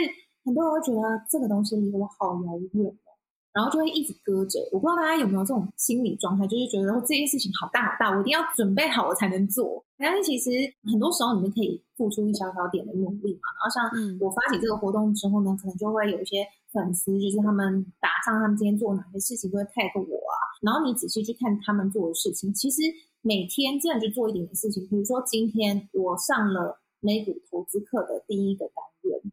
[0.45, 3.09] 很多人会觉得这个东西离我好遥远哦，
[3.53, 4.59] 然后就会一直搁着。
[4.71, 9.83] 我不知道大家有没有这种心理状态，就是觉得这件事情好大好大，我一定要准备好我才能做。
[9.97, 10.51] 但是其实
[10.91, 13.49] 很多时候你们可以付出一小小点的努力嘛。
[13.57, 16.45] 然后像我发起这个活动之后呢，可能就会有一些。
[16.75, 20.35] 粉丝就是他们打上他们今天做哪些事情，都会 tag 我啊。
[20.61, 22.81] 然后你仔细去看他们做的事情，其实
[23.21, 24.85] 每天这样就做一点的事情。
[24.87, 29.31] 比如说今天我上了美股投资课的第一个单元，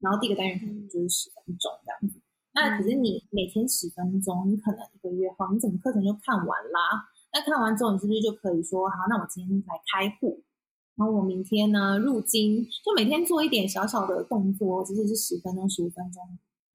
[0.00, 2.20] 然后第一个单元可能就是十分钟这样子。
[2.52, 7.06] 那可是你每天十分钟，你可能一个月后，你整个课程就看完啦。
[7.32, 10.42] 那看完之后，你是不是就可以说，好，那我今天来开户，
[10.96, 16.22] 然后我明天呢入金，就每天做一点小小的动作，其实是十分钟、十五分钟。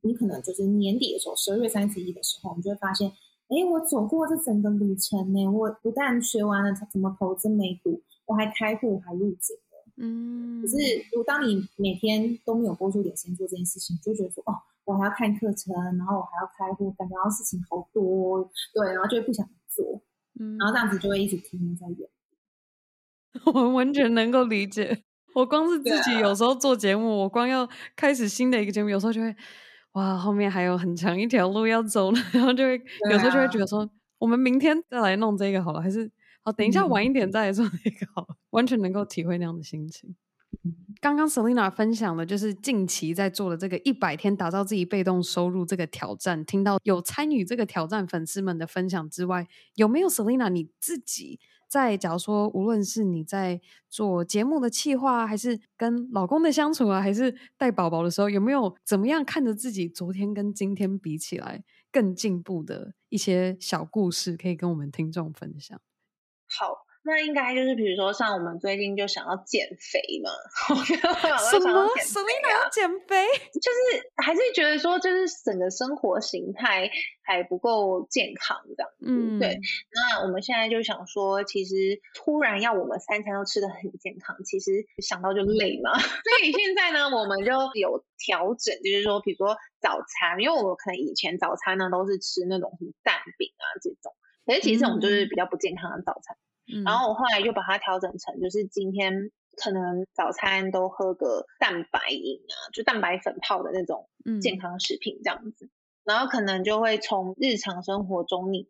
[0.06, 3.10] 你可能就是年底的时候，十二月三十一的时候，你就会发现，
[3.48, 5.48] 哎，我走过这整个旅程呢。
[5.48, 9.86] 我不但学完了怎么投资美股，我还开户，还入金了。
[9.98, 10.62] 嗯。
[10.62, 10.78] 可是，
[11.12, 14.54] 如果当你每天都没有拨出点时间做这件事情，就觉得说，哦，
[14.86, 20.02] 我还要看课程，然后我还要开户，感觉到事情好多，对，然后就会不想做。
[20.40, 20.56] 嗯。
[20.60, 23.42] 然后这样子就会一直停留在原地。
[23.52, 25.02] 我完全能够理解。
[25.34, 29.36] 我光是自己有时候做节目，我光要开始新的一个节目，有时候就会。
[29.96, 40.14] 哇，后面还有很长一条路要走呢， 然后就会、啊、有时候就会觉得说，我们明天再来弄这个好了，还是好等一下晚一点再来做那个好了，嗯、 完全能够体会那样的心情。
[40.64, 51.40] 嗯、刚刚 Selina 分享的就是近期在做的这个一百天打造自己被动收入这个挑战，听到有参与这个挑战粉丝们的分享之外，有没有 Selina 你自己？
[51.68, 53.60] 在假如说，无论是你在
[53.90, 65.80] 做节目的企划，还是跟老公的相处啊，还是带宝宝的时候，有没有怎么样看着自己昨天跟今天比起来更进步的一些小故事，可以跟我们听众分享？
[66.48, 70.32] 好，那应该就是比如说像我们最近就想要减肥嘛，
[71.52, 73.28] 什么？Selina 要减肥？
[73.54, 76.90] 就是还是觉得说，就是整个生活形态
[77.22, 79.06] 还不够健康这样子。
[79.06, 79.60] 嗯，对。
[79.94, 85.94] 那我们现在就想说，其实突然要我们三餐都吃的很健康，其实想到就累嘛。
[86.02, 86.10] 所
[86.44, 94.12] 以现在呢，我们就有调整，就是说，比如说早餐，因为我们可能以前早餐呢都是吃那种什么蛋饼啊这种。
[94.46, 96.45] 可是其实这种就是比较不健康的早餐，嗯、
[96.84, 104.10] 然后我后来就把它调整成，就是今天可能早餐都喝个蛋白饮啊，就蛋白粉泡的那种
[104.42, 105.72] 健康食品这样子，嗯、
[106.04, 108.68] 然后可能就会从日常生活中里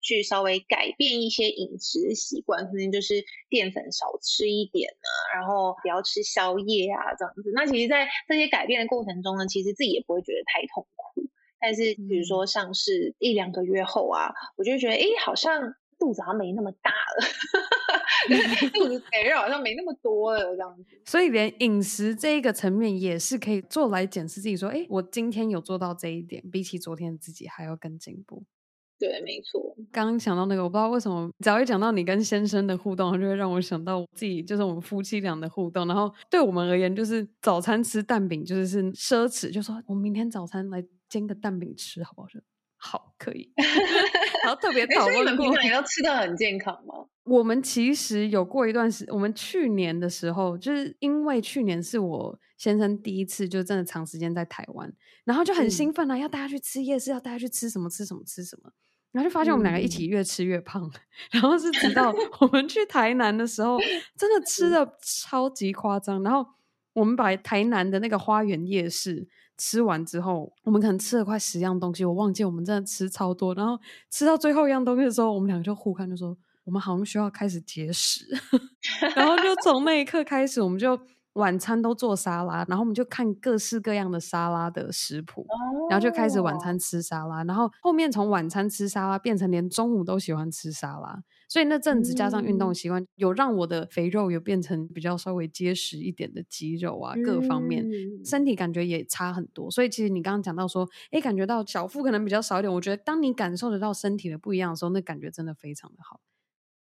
[0.00, 7.52] 去稍微改变一些饮食习惯，可能就是淀粉少吃一点啊，然后不要吃宵夜啊这样子。
[7.54, 11.28] 那其实，在这些改变的过程中呢，其实自己也不会觉得太痛苦。
[11.60, 15.74] 但是，比如说像是一两个月后啊，嗯、我就觉得，哎，好像
[16.04, 20.84] 肚子好像没那么大了， 肚子肥肉好像没那么多了，这样子。
[21.06, 28.44] 所以，连饮食这一个层面也是可以做来检视自己，说，哎，我今天有做到这一点，比起昨天的自己还要更进步。
[28.98, 29.74] 对，没错。
[29.90, 35.86] 刚刚想到那个，我不知道为什么，只要一讲到你跟先生的互动，就会让我想到我自己，就是我们夫妻俩的互动。
[35.86, 40.84] 然后，对我们而言，就是早餐吃蛋饼就是是奢侈，就说我们明天早餐来。
[41.06, 42.28] 煎个蛋饼吃好不好？
[42.76, 43.52] 好，可以。
[44.44, 47.06] 然后特别 讨论过，你要吃的很健康吗？
[47.24, 54.92] 我们其实有过一段时，我们去年的时候，就是因为去年是我先生第一次就真的长时间在台湾，
[55.24, 58.70] 然后就很兴奋啊，嗯、要带他去吃夜市，要带他去吃什么吃什么吃什么，
[59.12, 60.92] 然后就发现我们两个一起越吃越胖，嗯、
[61.32, 63.78] 然后是直到我们去台南的时候，
[64.18, 66.46] 真的吃的超级夸张，然后
[66.92, 69.26] 我们把台南的那个花园夜市。
[69.56, 73.54] 吃完之后，我们可能吃了快十样东西，我忘记我们真的吃超多。
[73.54, 73.78] 然后
[74.10, 78.26] 吃到最后一样东西的时候，我们两个就互看，就说我们好像需要开始节食。
[79.14, 80.98] 然后就从那一刻开始，我们就
[81.34, 85.46] 晚餐都做沙拉，然后我们就看各式各样的沙拉的食谱，
[85.90, 87.44] 然后就开始晚餐吃沙拉。
[87.44, 91.22] 然后后面从晚餐吃沙拉变成连中午都喜欢吃沙拉。
[91.54, 99.70] 所以那阵子加上运动习惯，嗯、有让我的肥肉有变成比较稍微结实一点的肌肉啊，各方面、嗯、身体感觉也差很多。
[99.70, 102.74] 所以其实你刚刚讲到说，哎，感觉到小腹可能比较少一点。
[102.74, 106.20] 我觉得当你感受得到身体的不一样的时候，那感觉真的非常的好。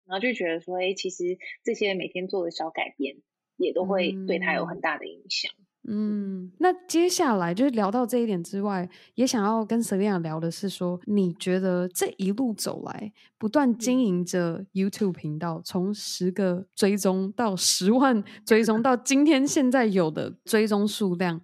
[0.04, 3.16] 然后就觉得说，哎，其实这些每天做的小改变，
[3.56, 5.50] 也都会对他有很大的影响。
[5.58, 21.40] 嗯嗯，那接下来就是聊到这一点之外，也想要跟 Selina 聊的是说，你觉得这一路走来，不断经营着 YouTube 频道，从十个追踪到十万追踪，到今天现在有的追踪数量，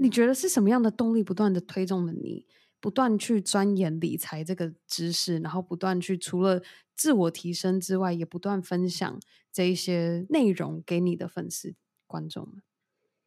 [0.00, 2.44] 你觉得是什么样的动力不断的推动了你，
[2.80, 6.60] 不断去钻研理财这个知识，然后不断去除了
[6.94, 9.18] 自我提升之外，也不断分享
[9.50, 11.74] 这一些内容给你的粉丝
[12.06, 12.60] 观众们？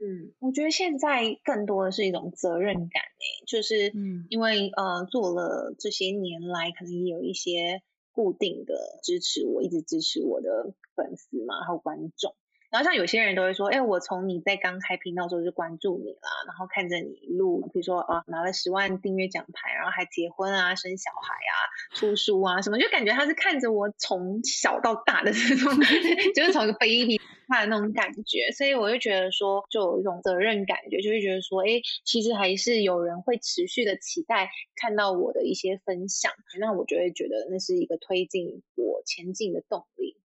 [0.04, 3.94] 嗯，我觉得现在更多的是一种责任感诶，就是
[4.30, 12.36] 因为呃做了这些年来，可能也有一些固定的支持我，一直支持我的粉丝嘛，还有观众。
[12.72, 21.54] 然后像有些人都会说，哎，我从你在刚开频道的时候就关注你啦，然后看着你一路，比如说啊拿了十万订阅奖牌，然后还结婚啊、生小孩啊、
[21.94, 25.70] 出书啊什么，就感觉他是看着我从小到大的这种，
[26.34, 27.20] 就是从一个 baby
[27.52, 36.32] 他的那种感觉，所以我就觉得说，就有一种责任感觉，就会觉得说，哎，其实还是有人会持续的期待看到我的一些分享，
[36.62, 40.16] 那我就会觉得那是一个推进我前进的动力。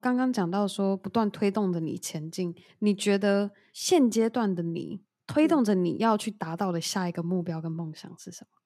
[0.00, 8.61] 刚刚讲到说，不断推动着你前进，你觉得现阶段的你推动着你要去达到的下一个目标跟梦想是什么？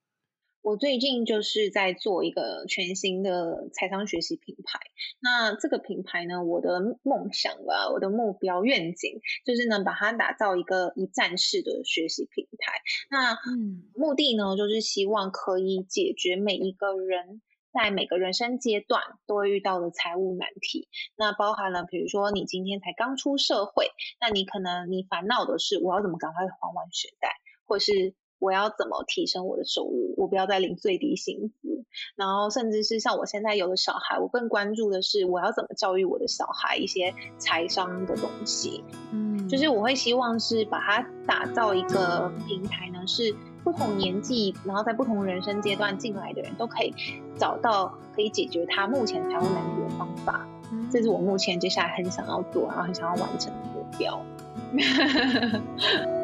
[0.66, 4.80] 我最近就是在做一个全新的财商学习品牌。
[5.20, 12.80] 那这个品牌呢，我的梦想吧，我的目标愿景就是能把它打造一个一站式的学习平台。
[13.08, 17.42] 那嗯，目的呢，就是希望可以解决每一个人。
[17.72, 27.28] 在每个人生阶段都会遇到的财务难题，那包含了，比如说你今天才刚出社会，那你可能你烦恼的是我要怎么赶快还完学贷，
[27.66, 31.84] 或是我要怎么提升我的收入，我不要再领最低薪资，
[32.16, 43.34] 然后甚至是像我现在有了小孩，我更关注的是我要怎么教育我的小孩一些财商的东西，嗯，就是我会希望是把它打造一个平台呢，是。
[43.66, 46.94] 不同年纪，然后在不同人生阶段进来的人都可以
[47.36, 50.46] 找到可以解决他目前财务难题的方法。
[50.70, 54.24] 嗯，这是我目前接下来很想要做，然后很想要完成的目标。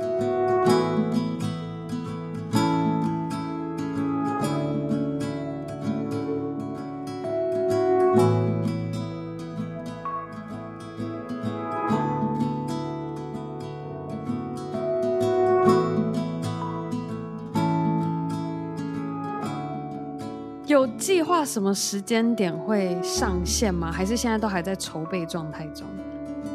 [21.42, 23.90] 划什么时间点会上线吗？
[23.90, 25.84] 还是现在都还在筹备状态中？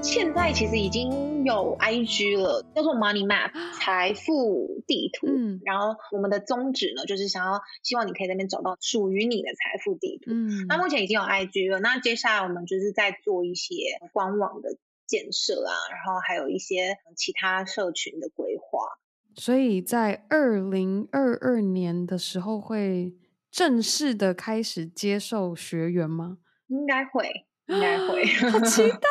[0.02, 5.28] 现在其实已经有 IG 了，叫做 Money Map 财富地图。
[5.28, 10.32] 嗯，然后我们的宗旨呢，就是想要希望你可以在那边找到属于你的财富地图。
[10.32, 13.76] 嗯，那目前已经有 IG 了，那接下来我们就是在做一些
[14.14, 18.88] 官网的建设啊，然后还有一些其他社群的规划。
[19.36, 23.14] 所以在二零二二年的时候会
[23.58, 26.38] 正式的开始接受学员吗？
[26.68, 27.48] 应该会。
[27.66, 29.08] 应该会，好期待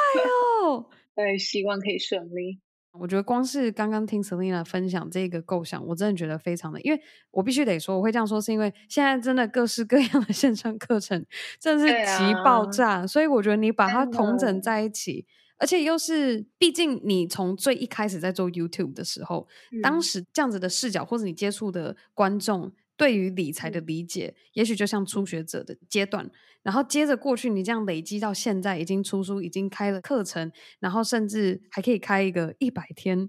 [0.62, 0.86] 哦！
[1.16, 2.60] 对，希望可以顺利。
[2.92, 7.00] 我觉得光是刚刚听 Selina 分享这个构想，我真的觉得非常的，因为
[7.32, 11.26] 我必须得说，我会这样说，是因为现在真的各式各样的线上课程
[11.58, 15.26] 真的是极爆炸，啊、所以我觉得你把它统整在一起，
[15.58, 22.72] 而且又是，毕竟你从最一开始在做 YouTube 的时候，嗯、当时这样子的视角，或者你接触的观众。
[22.96, 26.30] 对于理财的理解，嗯、也许就像初学者的阶段，
[26.62, 33.28] 然后接着过去，你这样累积到现在，已经出书，已经开了课程，然后甚至还可以开一个一百天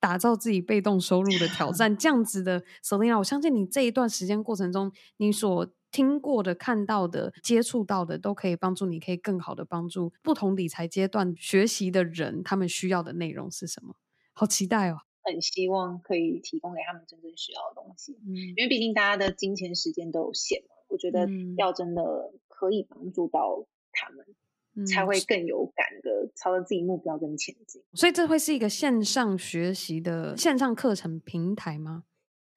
[0.00, 13.96] 打造自己被动收入的挑战，这样子的 Selena，我相信你这一段时间过程中，你所听过的、看到的、接触到的，都可以帮助你，可以更好的帮助不同理财阶段学习的人，他们需要的内容是什么？
[14.32, 15.07] 好期待哦！
[15.30, 24.26] 很希望可以提供给他们真正需要的东西，嗯，因为毕竟大家的金钱时间都有限嘛，我觉得要真的可以帮助到他们，
[24.74, 27.82] 嗯，才会更有感的朝着自己目标跟前进。
[27.92, 32.04] 所以这会是一个线上学习的线上课程平台吗？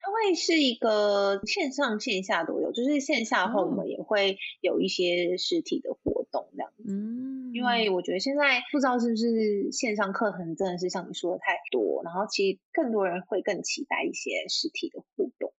[0.04, 6.84] 它会是一个线上线下都有，就是线下后我们也会有一些实体的活动这样子。
[6.88, 15.52] 嗯，因为我觉得现在不知道是不是线上课程真的是像你说的太多，然后其实更多人会更期待一些实体的互动。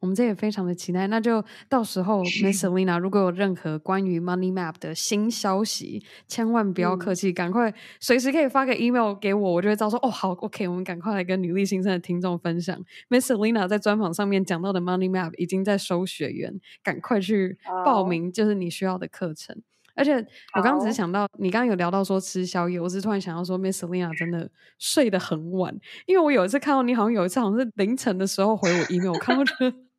[0.00, 12.76] 我们这也非常的期待，那就到时候 Miss Selena 如果有任何关于 Money Map 的新消息，千万不要客气，赶、嗯、快随时可以发个 email 给我，我就会知道说哦好，OK，我们赶快来跟女力新生的听众分享
[13.08, 19.54] Miss Selena 在专访上面讲到的 Money Map 已经在收学员，赶快去报名，就是你需要的课程。
[19.54, 19.64] Oh.
[19.94, 20.14] 而且
[20.56, 25.74] 我刚刚只是想到，你刚刚有聊到说吃宵夜，我只是突然想到说 Miss Selena 真的睡得很晚，
[26.06, 29.54] 因为我有一次看到你好像有一次好像是凌晨的时候回我 email，我看到这。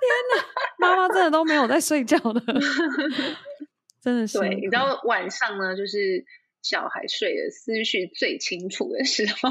[0.00, 0.44] 天哪，
[0.78, 2.40] 妈妈真的都没有在睡觉的，
[4.00, 4.38] 真的是。
[4.38, 6.24] 对，你知道晚上呢，就是
[6.62, 9.50] 小孩睡的思绪最清楚的时候。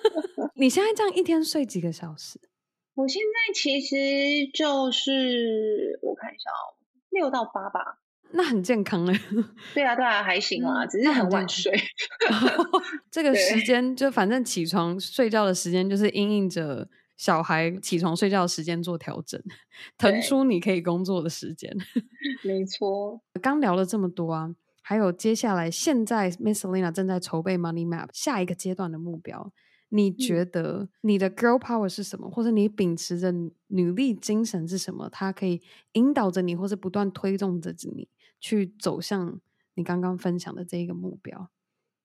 [0.54, 2.38] 你现在这样一天睡几个小时？
[2.94, 3.96] 我现在其实
[4.52, 6.76] 就是我看一下哦，
[7.10, 8.00] 六到八吧。
[8.32, 9.20] 那很健康哎。
[9.74, 11.72] 对啊，对啊，还行啊，只是很晚睡。
[13.10, 16.88] 这个时间就反正起床睡觉的时间就是因应着。
[17.18, 19.42] 小孩起床睡觉的时间做调整，
[19.98, 21.76] 腾出你可以工作的时间。
[22.46, 29.52] 没错，刚聊了这么多啊，还有接下来现在 Miss Selina 正在筹备 Money Map 下一个阶段的目标。
[29.88, 32.30] 你觉得你的 Girl Power 是什么？
[32.30, 33.34] 或者你秉持着
[33.66, 35.08] 女力精神是什么？
[35.10, 35.60] 它可以
[35.94, 38.08] 引导着你，或是不断推动着你
[38.40, 39.40] 去走向
[39.74, 41.50] 你刚刚分享的这一个目标。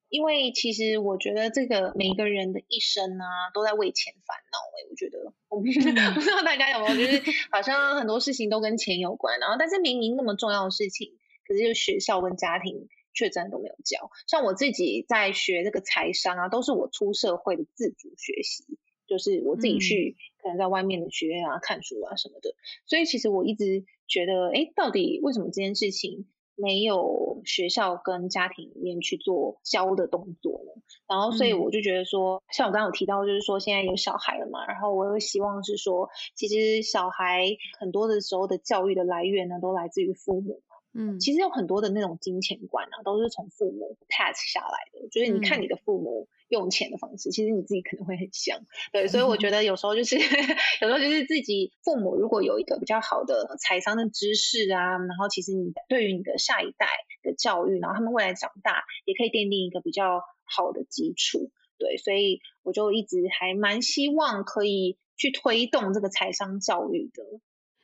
[0.10, 4.60] 因为其实我觉得这个每一个人的一生啊，都在为钱烦恼。
[4.78, 9.40] 哎，我觉得我不知道大家有没有，就是好像很多事情都跟钱有关。
[9.40, 11.18] 然后，但是明明那么重要的事情，
[11.48, 14.12] 可是就学校跟家庭却真的都没有教。
[14.28, 18.66] 像我自己在学这个财商啊，都是我出社会的自主学习，
[19.08, 22.54] 就是我自己去可能在外面的学院啊、看书啊什么的。
[22.86, 26.28] 所以其实我一直觉得，哎，到底为什么这件事情？
[26.56, 40.62] 没有学校跟家庭里面去做教的动作呢，然后所以我就觉得说，嗯、像我刚刚有提到，就是说现在有小孩了嘛，然后我又希望是说，其实小孩很多的时候的教育的来源呢，都来自于父母。
[40.94, 45.08] 嗯，其实有很多的那种金钱观啊，都是从父母 pass 下来的。
[45.10, 48.60] 就是你看你的父母用钱的方式，嗯、其实你自己可能会很像。
[48.92, 50.18] 对，所以我觉得有时候就是，
[50.82, 56.88] 有时候就是自己父母如果有一个比较好的财商的知识啊，然后其实你对于你的下一代
[57.24, 61.52] 的教育，然后他们未来长大也可以奠定一个比较好的基础。
[61.80, 67.24] 对，所以我就一直还蛮希望可以去推动这个财商教育的。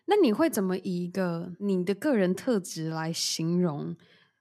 [0.09, 3.95] 那你会怎么以一个你的个人特质来形容？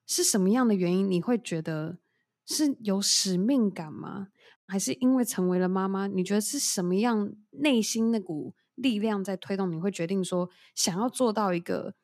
[0.07, 1.99] 是什么样的原因你会觉得
[2.47, 4.29] 是有使命感吗？
[4.67, 6.07] 还是因为成为了妈妈？
[6.07, 9.71] 你觉得是什么样内心那股力量在推动？
[9.71, 11.95] 你会决定说想要做到一个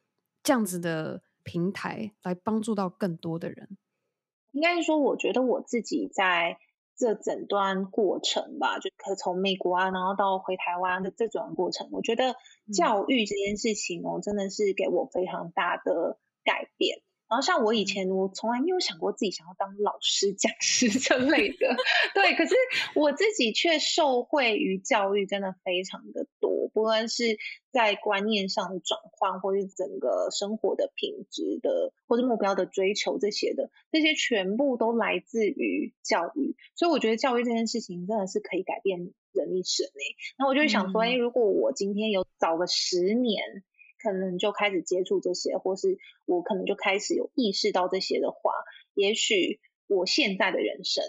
[0.43, 3.79] 这样子的平台，来帮助到更多的人？
[4.53, 6.59] 应该是说，我觉得我自己在。
[6.97, 12.35] 这整段过程吧，就可从美国啊，然后到回台湾的这段过程，我觉得
[12.73, 17.03] 教育这件事情哦，真的是给我非常大的改变。
[17.35, 21.75] 然后像我以前，我从来没有想过自己想要当老师、讲师之类的，
[22.15, 22.37] 对。
[22.37, 22.55] 可是
[22.95, 27.37] 我自己却受惠于教育，真的非常的多，不论是
[27.73, 36.55] 在观念上的转换，或是整个生活的品质的，或者目标的追求这些的，这些全部都来自于教育。
[36.77, 40.17] 所以我觉得教育这件事情真的是可以改变人一生诶。
[40.39, 43.65] 那我就想说，哎，如果我今天有早个十年。
[44.05, 48.53] 可能就开始接触这些，或是我可能就开始有意识到这些的话，
[48.93, 51.03] 也许我现在的人生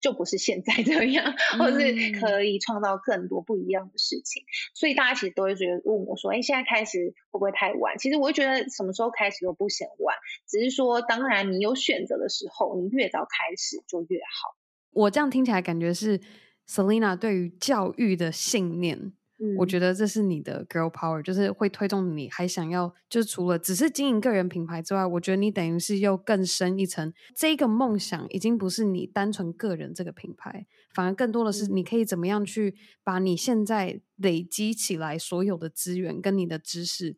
[0.00, 4.42] 就不是现在这样，或是可以创造更多不一样的事情。
[4.42, 10.16] 嗯、所以大家其实都会觉得问我说：“哎，现在开始会不会太晚？”其实我会觉得什么时候开始都不嫌晚，
[10.48, 14.56] 只是说当然你有选择的时候，你越早开始就越好。
[14.90, 16.20] 我这样听起来感觉是
[16.66, 19.12] Selina 对于教育的信念。
[19.58, 27.12] 我觉得这是你的 girl power，就是会推动你，还想要，就是除了只是经营个人品牌之外，我觉得你等于是又更深一层。
[27.34, 37.16] 这个梦想已经不是你单纯个人这个品牌，反而更多的是你可以怎么样去把你现在累积起来所有的资源跟你的知识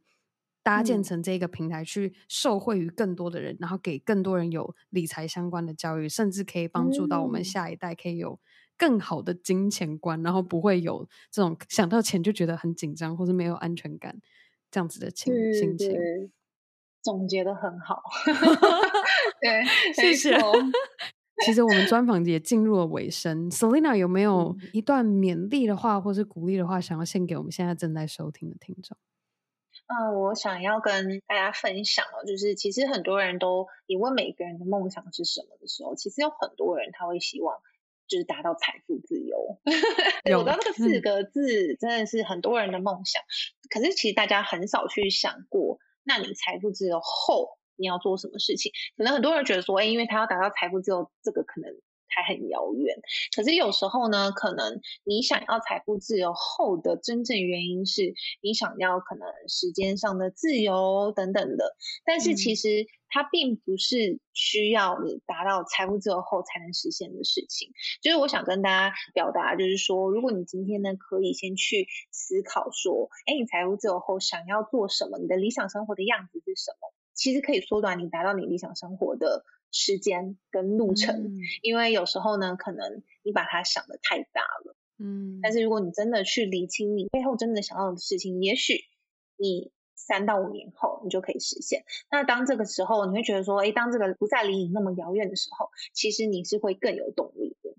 [0.62, 8.40] 搭建成这个平台，去受惠于更多的人，然后给更多人有理财相关的教育，甚至可以帮助到我们下一代可以有。
[8.76, 14.18] 更好的金钱观，然后不会有这种想到钱就觉得很紧张，或是没有安全感
[14.70, 15.96] 这样子的情心情。
[17.02, 18.02] 总结的很好，
[19.40, 19.62] 对，
[19.92, 20.38] 谢谢。
[21.44, 28.96] 其实我们专访也进入了尾声，Selina 有没有一段勉励的话，或是鼓励的话，想要献给我们现在正在收听的听众？
[29.88, 37.54] 嗯，我想要跟大家分享哦，就是其实很多人都，你问每个人的梦想是什么的时候，其实有很多人他会希望。
[38.06, 39.58] 就是达到财富自由，
[40.30, 43.22] 有的这个四个字真的是很多人的梦想。
[43.70, 48.72] 可是其实大家很少去想过，那你财富自由后你要做什么事情？
[48.96, 51.70] 可能很多人觉得说，哎，因为他要达到财富自由，这个可能
[52.14, 52.96] 还很遥远。
[53.34, 61.76] 可是有时候呢，可能你想要财富自由后的真正原因是你想要可能时间上的自由等等的。
[62.04, 62.86] 但是其实。
[63.16, 67.70] 它并不是需要你达到财富自由后才能实现的事情。
[68.02, 75.18] 就是我想跟大家表达，就是说，如果你今天呢，可以先去思考说，哎，你财富自由后想要做什么？
[75.18, 76.92] 你的理想生活的样子是什么？
[77.14, 79.44] 其实可以缩短你达到你理想生活的
[79.74, 81.14] 时间跟路程。
[81.14, 81.40] 嗯。
[81.60, 84.74] 因为有时候呢，可能你把它想的太大了。
[84.98, 85.40] 嗯。
[85.42, 88.84] 但是如果你真的去理清你背后真的想要的事情，也许
[89.36, 89.70] 你。
[89.96, 91.84] 三到五年后，你就可以实现。
[92.10, 97.70] 那当这个时候，你会觉得说，哎，当这个不再离你那么遥远的时候，其实你是会更有动力的。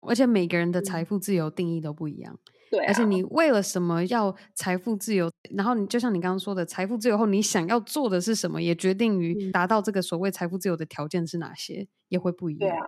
[0.00, 2.38] 而且每个人的财富自由定义都不一样。
[2.70, 2.86] 对、嗯。
[2.86, 5.30] 而且你为了什么要财富自由？
[5.56, 12.60] 然后你就像你刚刚说的，财富自由后你想要做的是什么，也决定于达到这个所谓财富自由的条件是哪些，也会不一样。
[12.60, 12.84] 对啊。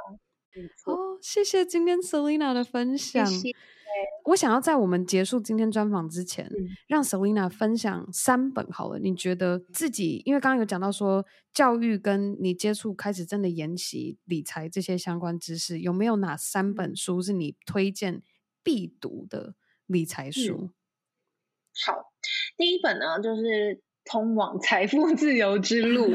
[0.84, 3.26] 哦，谢谢今天 Selina 的分享。
[3.26, 3.56] 谢谢。
[4.24, 8.98] 我想要在我们结束今天专访之前，嗯、让 Selina 分享三本好了。
[8.98, 18.22] 你觉得自己，因为刚刚有讲到说教育跟你接触开始真的研习理财这些相关知识，有没有哪三本书是你推荐
[18.62, 19.54] 必读的
[19.86, 20.54] 理财书？
[20.54, 20.74] 嗯、
[21.86, 22.12] 好，
[22.56, 23.42] 第一本呢就是
[24.04, 26.10] 《通往 财富自由之路》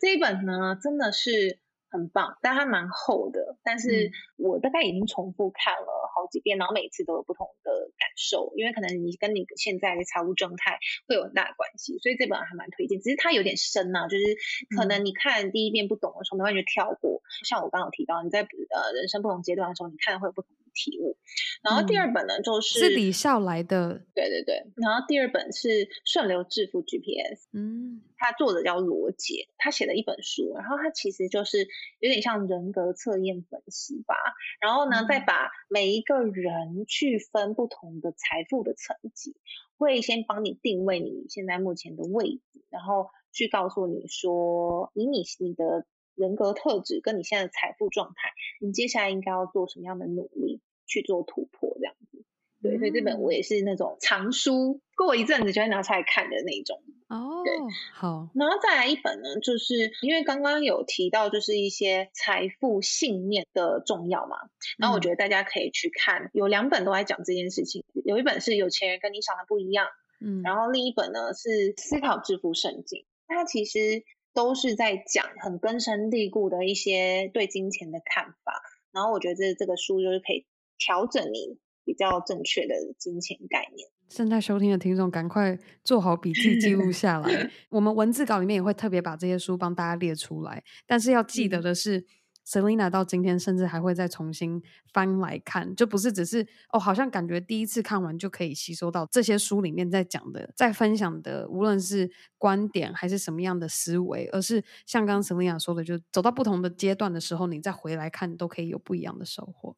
[0.00, 1.58] 这一本呢，真的是。
[1.90, 3.56] 很棒，但它蛮厚的。
[3.64, 13.00] 但是我大概已经重复看了好几遍，然后每次都有不同的感受，因为可能你跟你现在的财务状态会有很大的关系，所以这本还蛮推荐。
[13.00, 14.36] 只是它有点深呐、啊，就是
[14.76, 17.22] 可能你看第一遍不懂的时候，没关系就跳过。
[17.48, 20.50] 像我刚刚有提到，你在呃人生不同阶段的时候，你看会有不同。
[20.78, 21.16] 体悟，
[21.62, 31.66] 然后第二本呢，就是是李笑来的，对对对，然后第二本是顺流致富 GPS，嗯，他作者叫罗杰，他写了一本书，然后他其实就是
[31.98, 34.14] 有点像人格测验分析吧，
[34.60, 39.34] 然后呢，再把每一个人去分不同的财富的层级，
[39.76, 50.47] 会先帮你定位你现在目前的位置，然后去告诉你说，以你你的人格特质跟你现在的财富状态，你接下来应该要做什么样的努力。
[50.88, 52.24] 去做突破这样子，
[52.60, 56.82] 对，所以这本我也是那种藏书，过一阵子就会拿出来看的那种。
[57.08, 57.54] 哦，对，
[57.94, 64.36] 好，然后再来一本呢，就是因为刚刚有提到，就是一些财富信念的重要嘛。
[64.76, 69.86] 然后我觉得大家可以去看，有两本都在讲这件事情，有一本是有钱人跟你想的不一样，
[70.20, 78.62] 嗯，然后另一本呢是思考致富圣经，它其实都是在讲很根深蒂固的一些对金钱的看法。
[78.92, 80.44] 然后我觉得这这个书就是可以。
[80.78, 83.88] 调整你比较正确的金钱概念。
[84.08, 87.50] 正在收听的听众，赶快做好笔记，记录下来。
[87.68, 90.62] 我们文字稿里面也会特别把这些书帮大家列出来。
[90.86, 91.98] 但是要记得的是。
[91.98, 92.04] 嗯
[92.48, 94.62] Selina 到今天甚至还会再重新
[94.94, 109.76] 翻来看，就不是只是哦，好像感觉第一次看完就可以吸收到这些书里面在讲的、在分享的，无论是观点还是什么样的思维，而是像刚刚 Selina 说的，就走到不同的阶段的时候，你再回来看都可以有不一样的收获。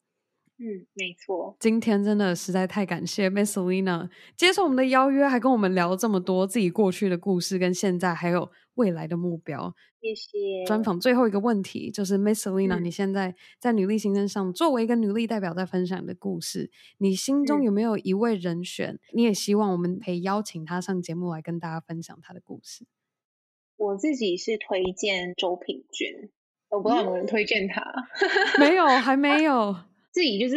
[0.63, 1.57] 嗯，没错。
[1.59, 4.07] 今天真的实在太感谢 Miss Selina
[4.37, 9.73] 接受我们的邀约，还跟我们聊了这么多自己过去的故事，跟现在还有未来的目标。
[9.99, 10.63] 谢谢。
[10.67, 18.93] 专访最后一个问题就是 Miss Selina，嗯，你现在在女力新生上作为一个女力代表，在分享你的故事，你心中有没有一位人选？
[18.93, 22.85] 嗯，你也希望我们可以邀请他上节目来跟大家分享他的故事。
[23.77, 26.29] 我自己是推荐周品君，
[26.69, 27.81] 我不知道有没有人推荐他，
[28.57, 29.75] 嗯，没有，还没有。
[30.11, 30.55] 自己就是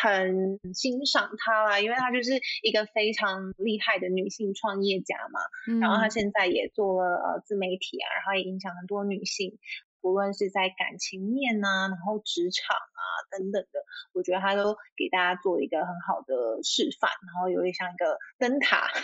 [0.00, 5.40] 很欣赏她啦，因为她就是一个非常厉害的女性创业家嘛。
[5.68, 9.58] 嗯、然后她现在也做了呃自媒体啊，然后也影响很多女性，
[10.02, 13.00] 不论是在感情面啊，然后职场啊
[13.30, 13.80] 等等的，
[14.12, 18.90] 我觉得他都给大家做一个很好的示范，然后有点像一个灯塔。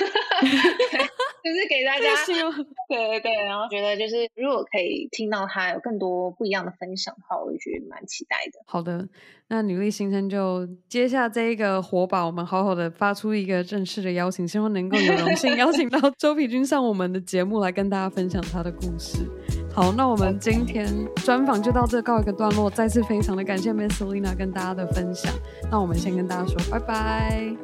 [1.41, 2.15] 就是给大家，
[2.91, 8.59] 对对对，然后觉得就是如果可以听到他有更多不一样的分享的话，我就觉得蛮期待的。
[8.67, 9.09] 好的，
[9.47, 19.19] 那女力新生就接下这一个火把，我们好好的发出一个正式的邀请，希望能够有荣幸邀请到 周皮君上我们的节目来跟大家分享他的故事。
[19.73, 25.33] 好，那我们今天专访就到这告一个段落，再次非常的感谢 Miss Selina 跟大家的分享。
[25.71, 27.57] 那我们先跟大家说拜拜，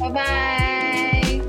[0.00, 1.40] 拜拜。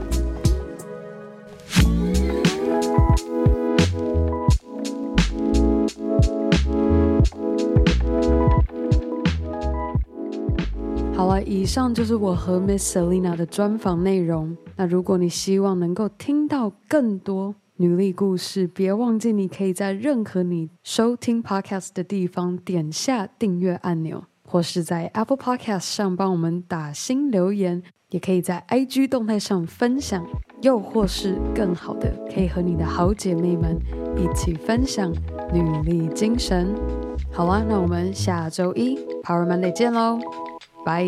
[11.15, 14.55] 好了，以上就是我和 Miss Selina 的专访内容。
[14.75, 30.23] 那如果你希望能够听到更多女力故事，别忘记你可以在任何你收听 Podcast 的地方点下订阅按钮，或是在 Apple Podcast 上帮我们打新留言，也可以在 IG 动态上分享。
[30.61, 33.79] 又或是更好的，可以和你的好姐妹们
[34.15, 35.11] 一起分享
[35.51, 36.75] 女力精神。
[37.31, 40.19] 好了，那我们下周一 Power Monday 见喽，
[40.85, 41.03] 拜。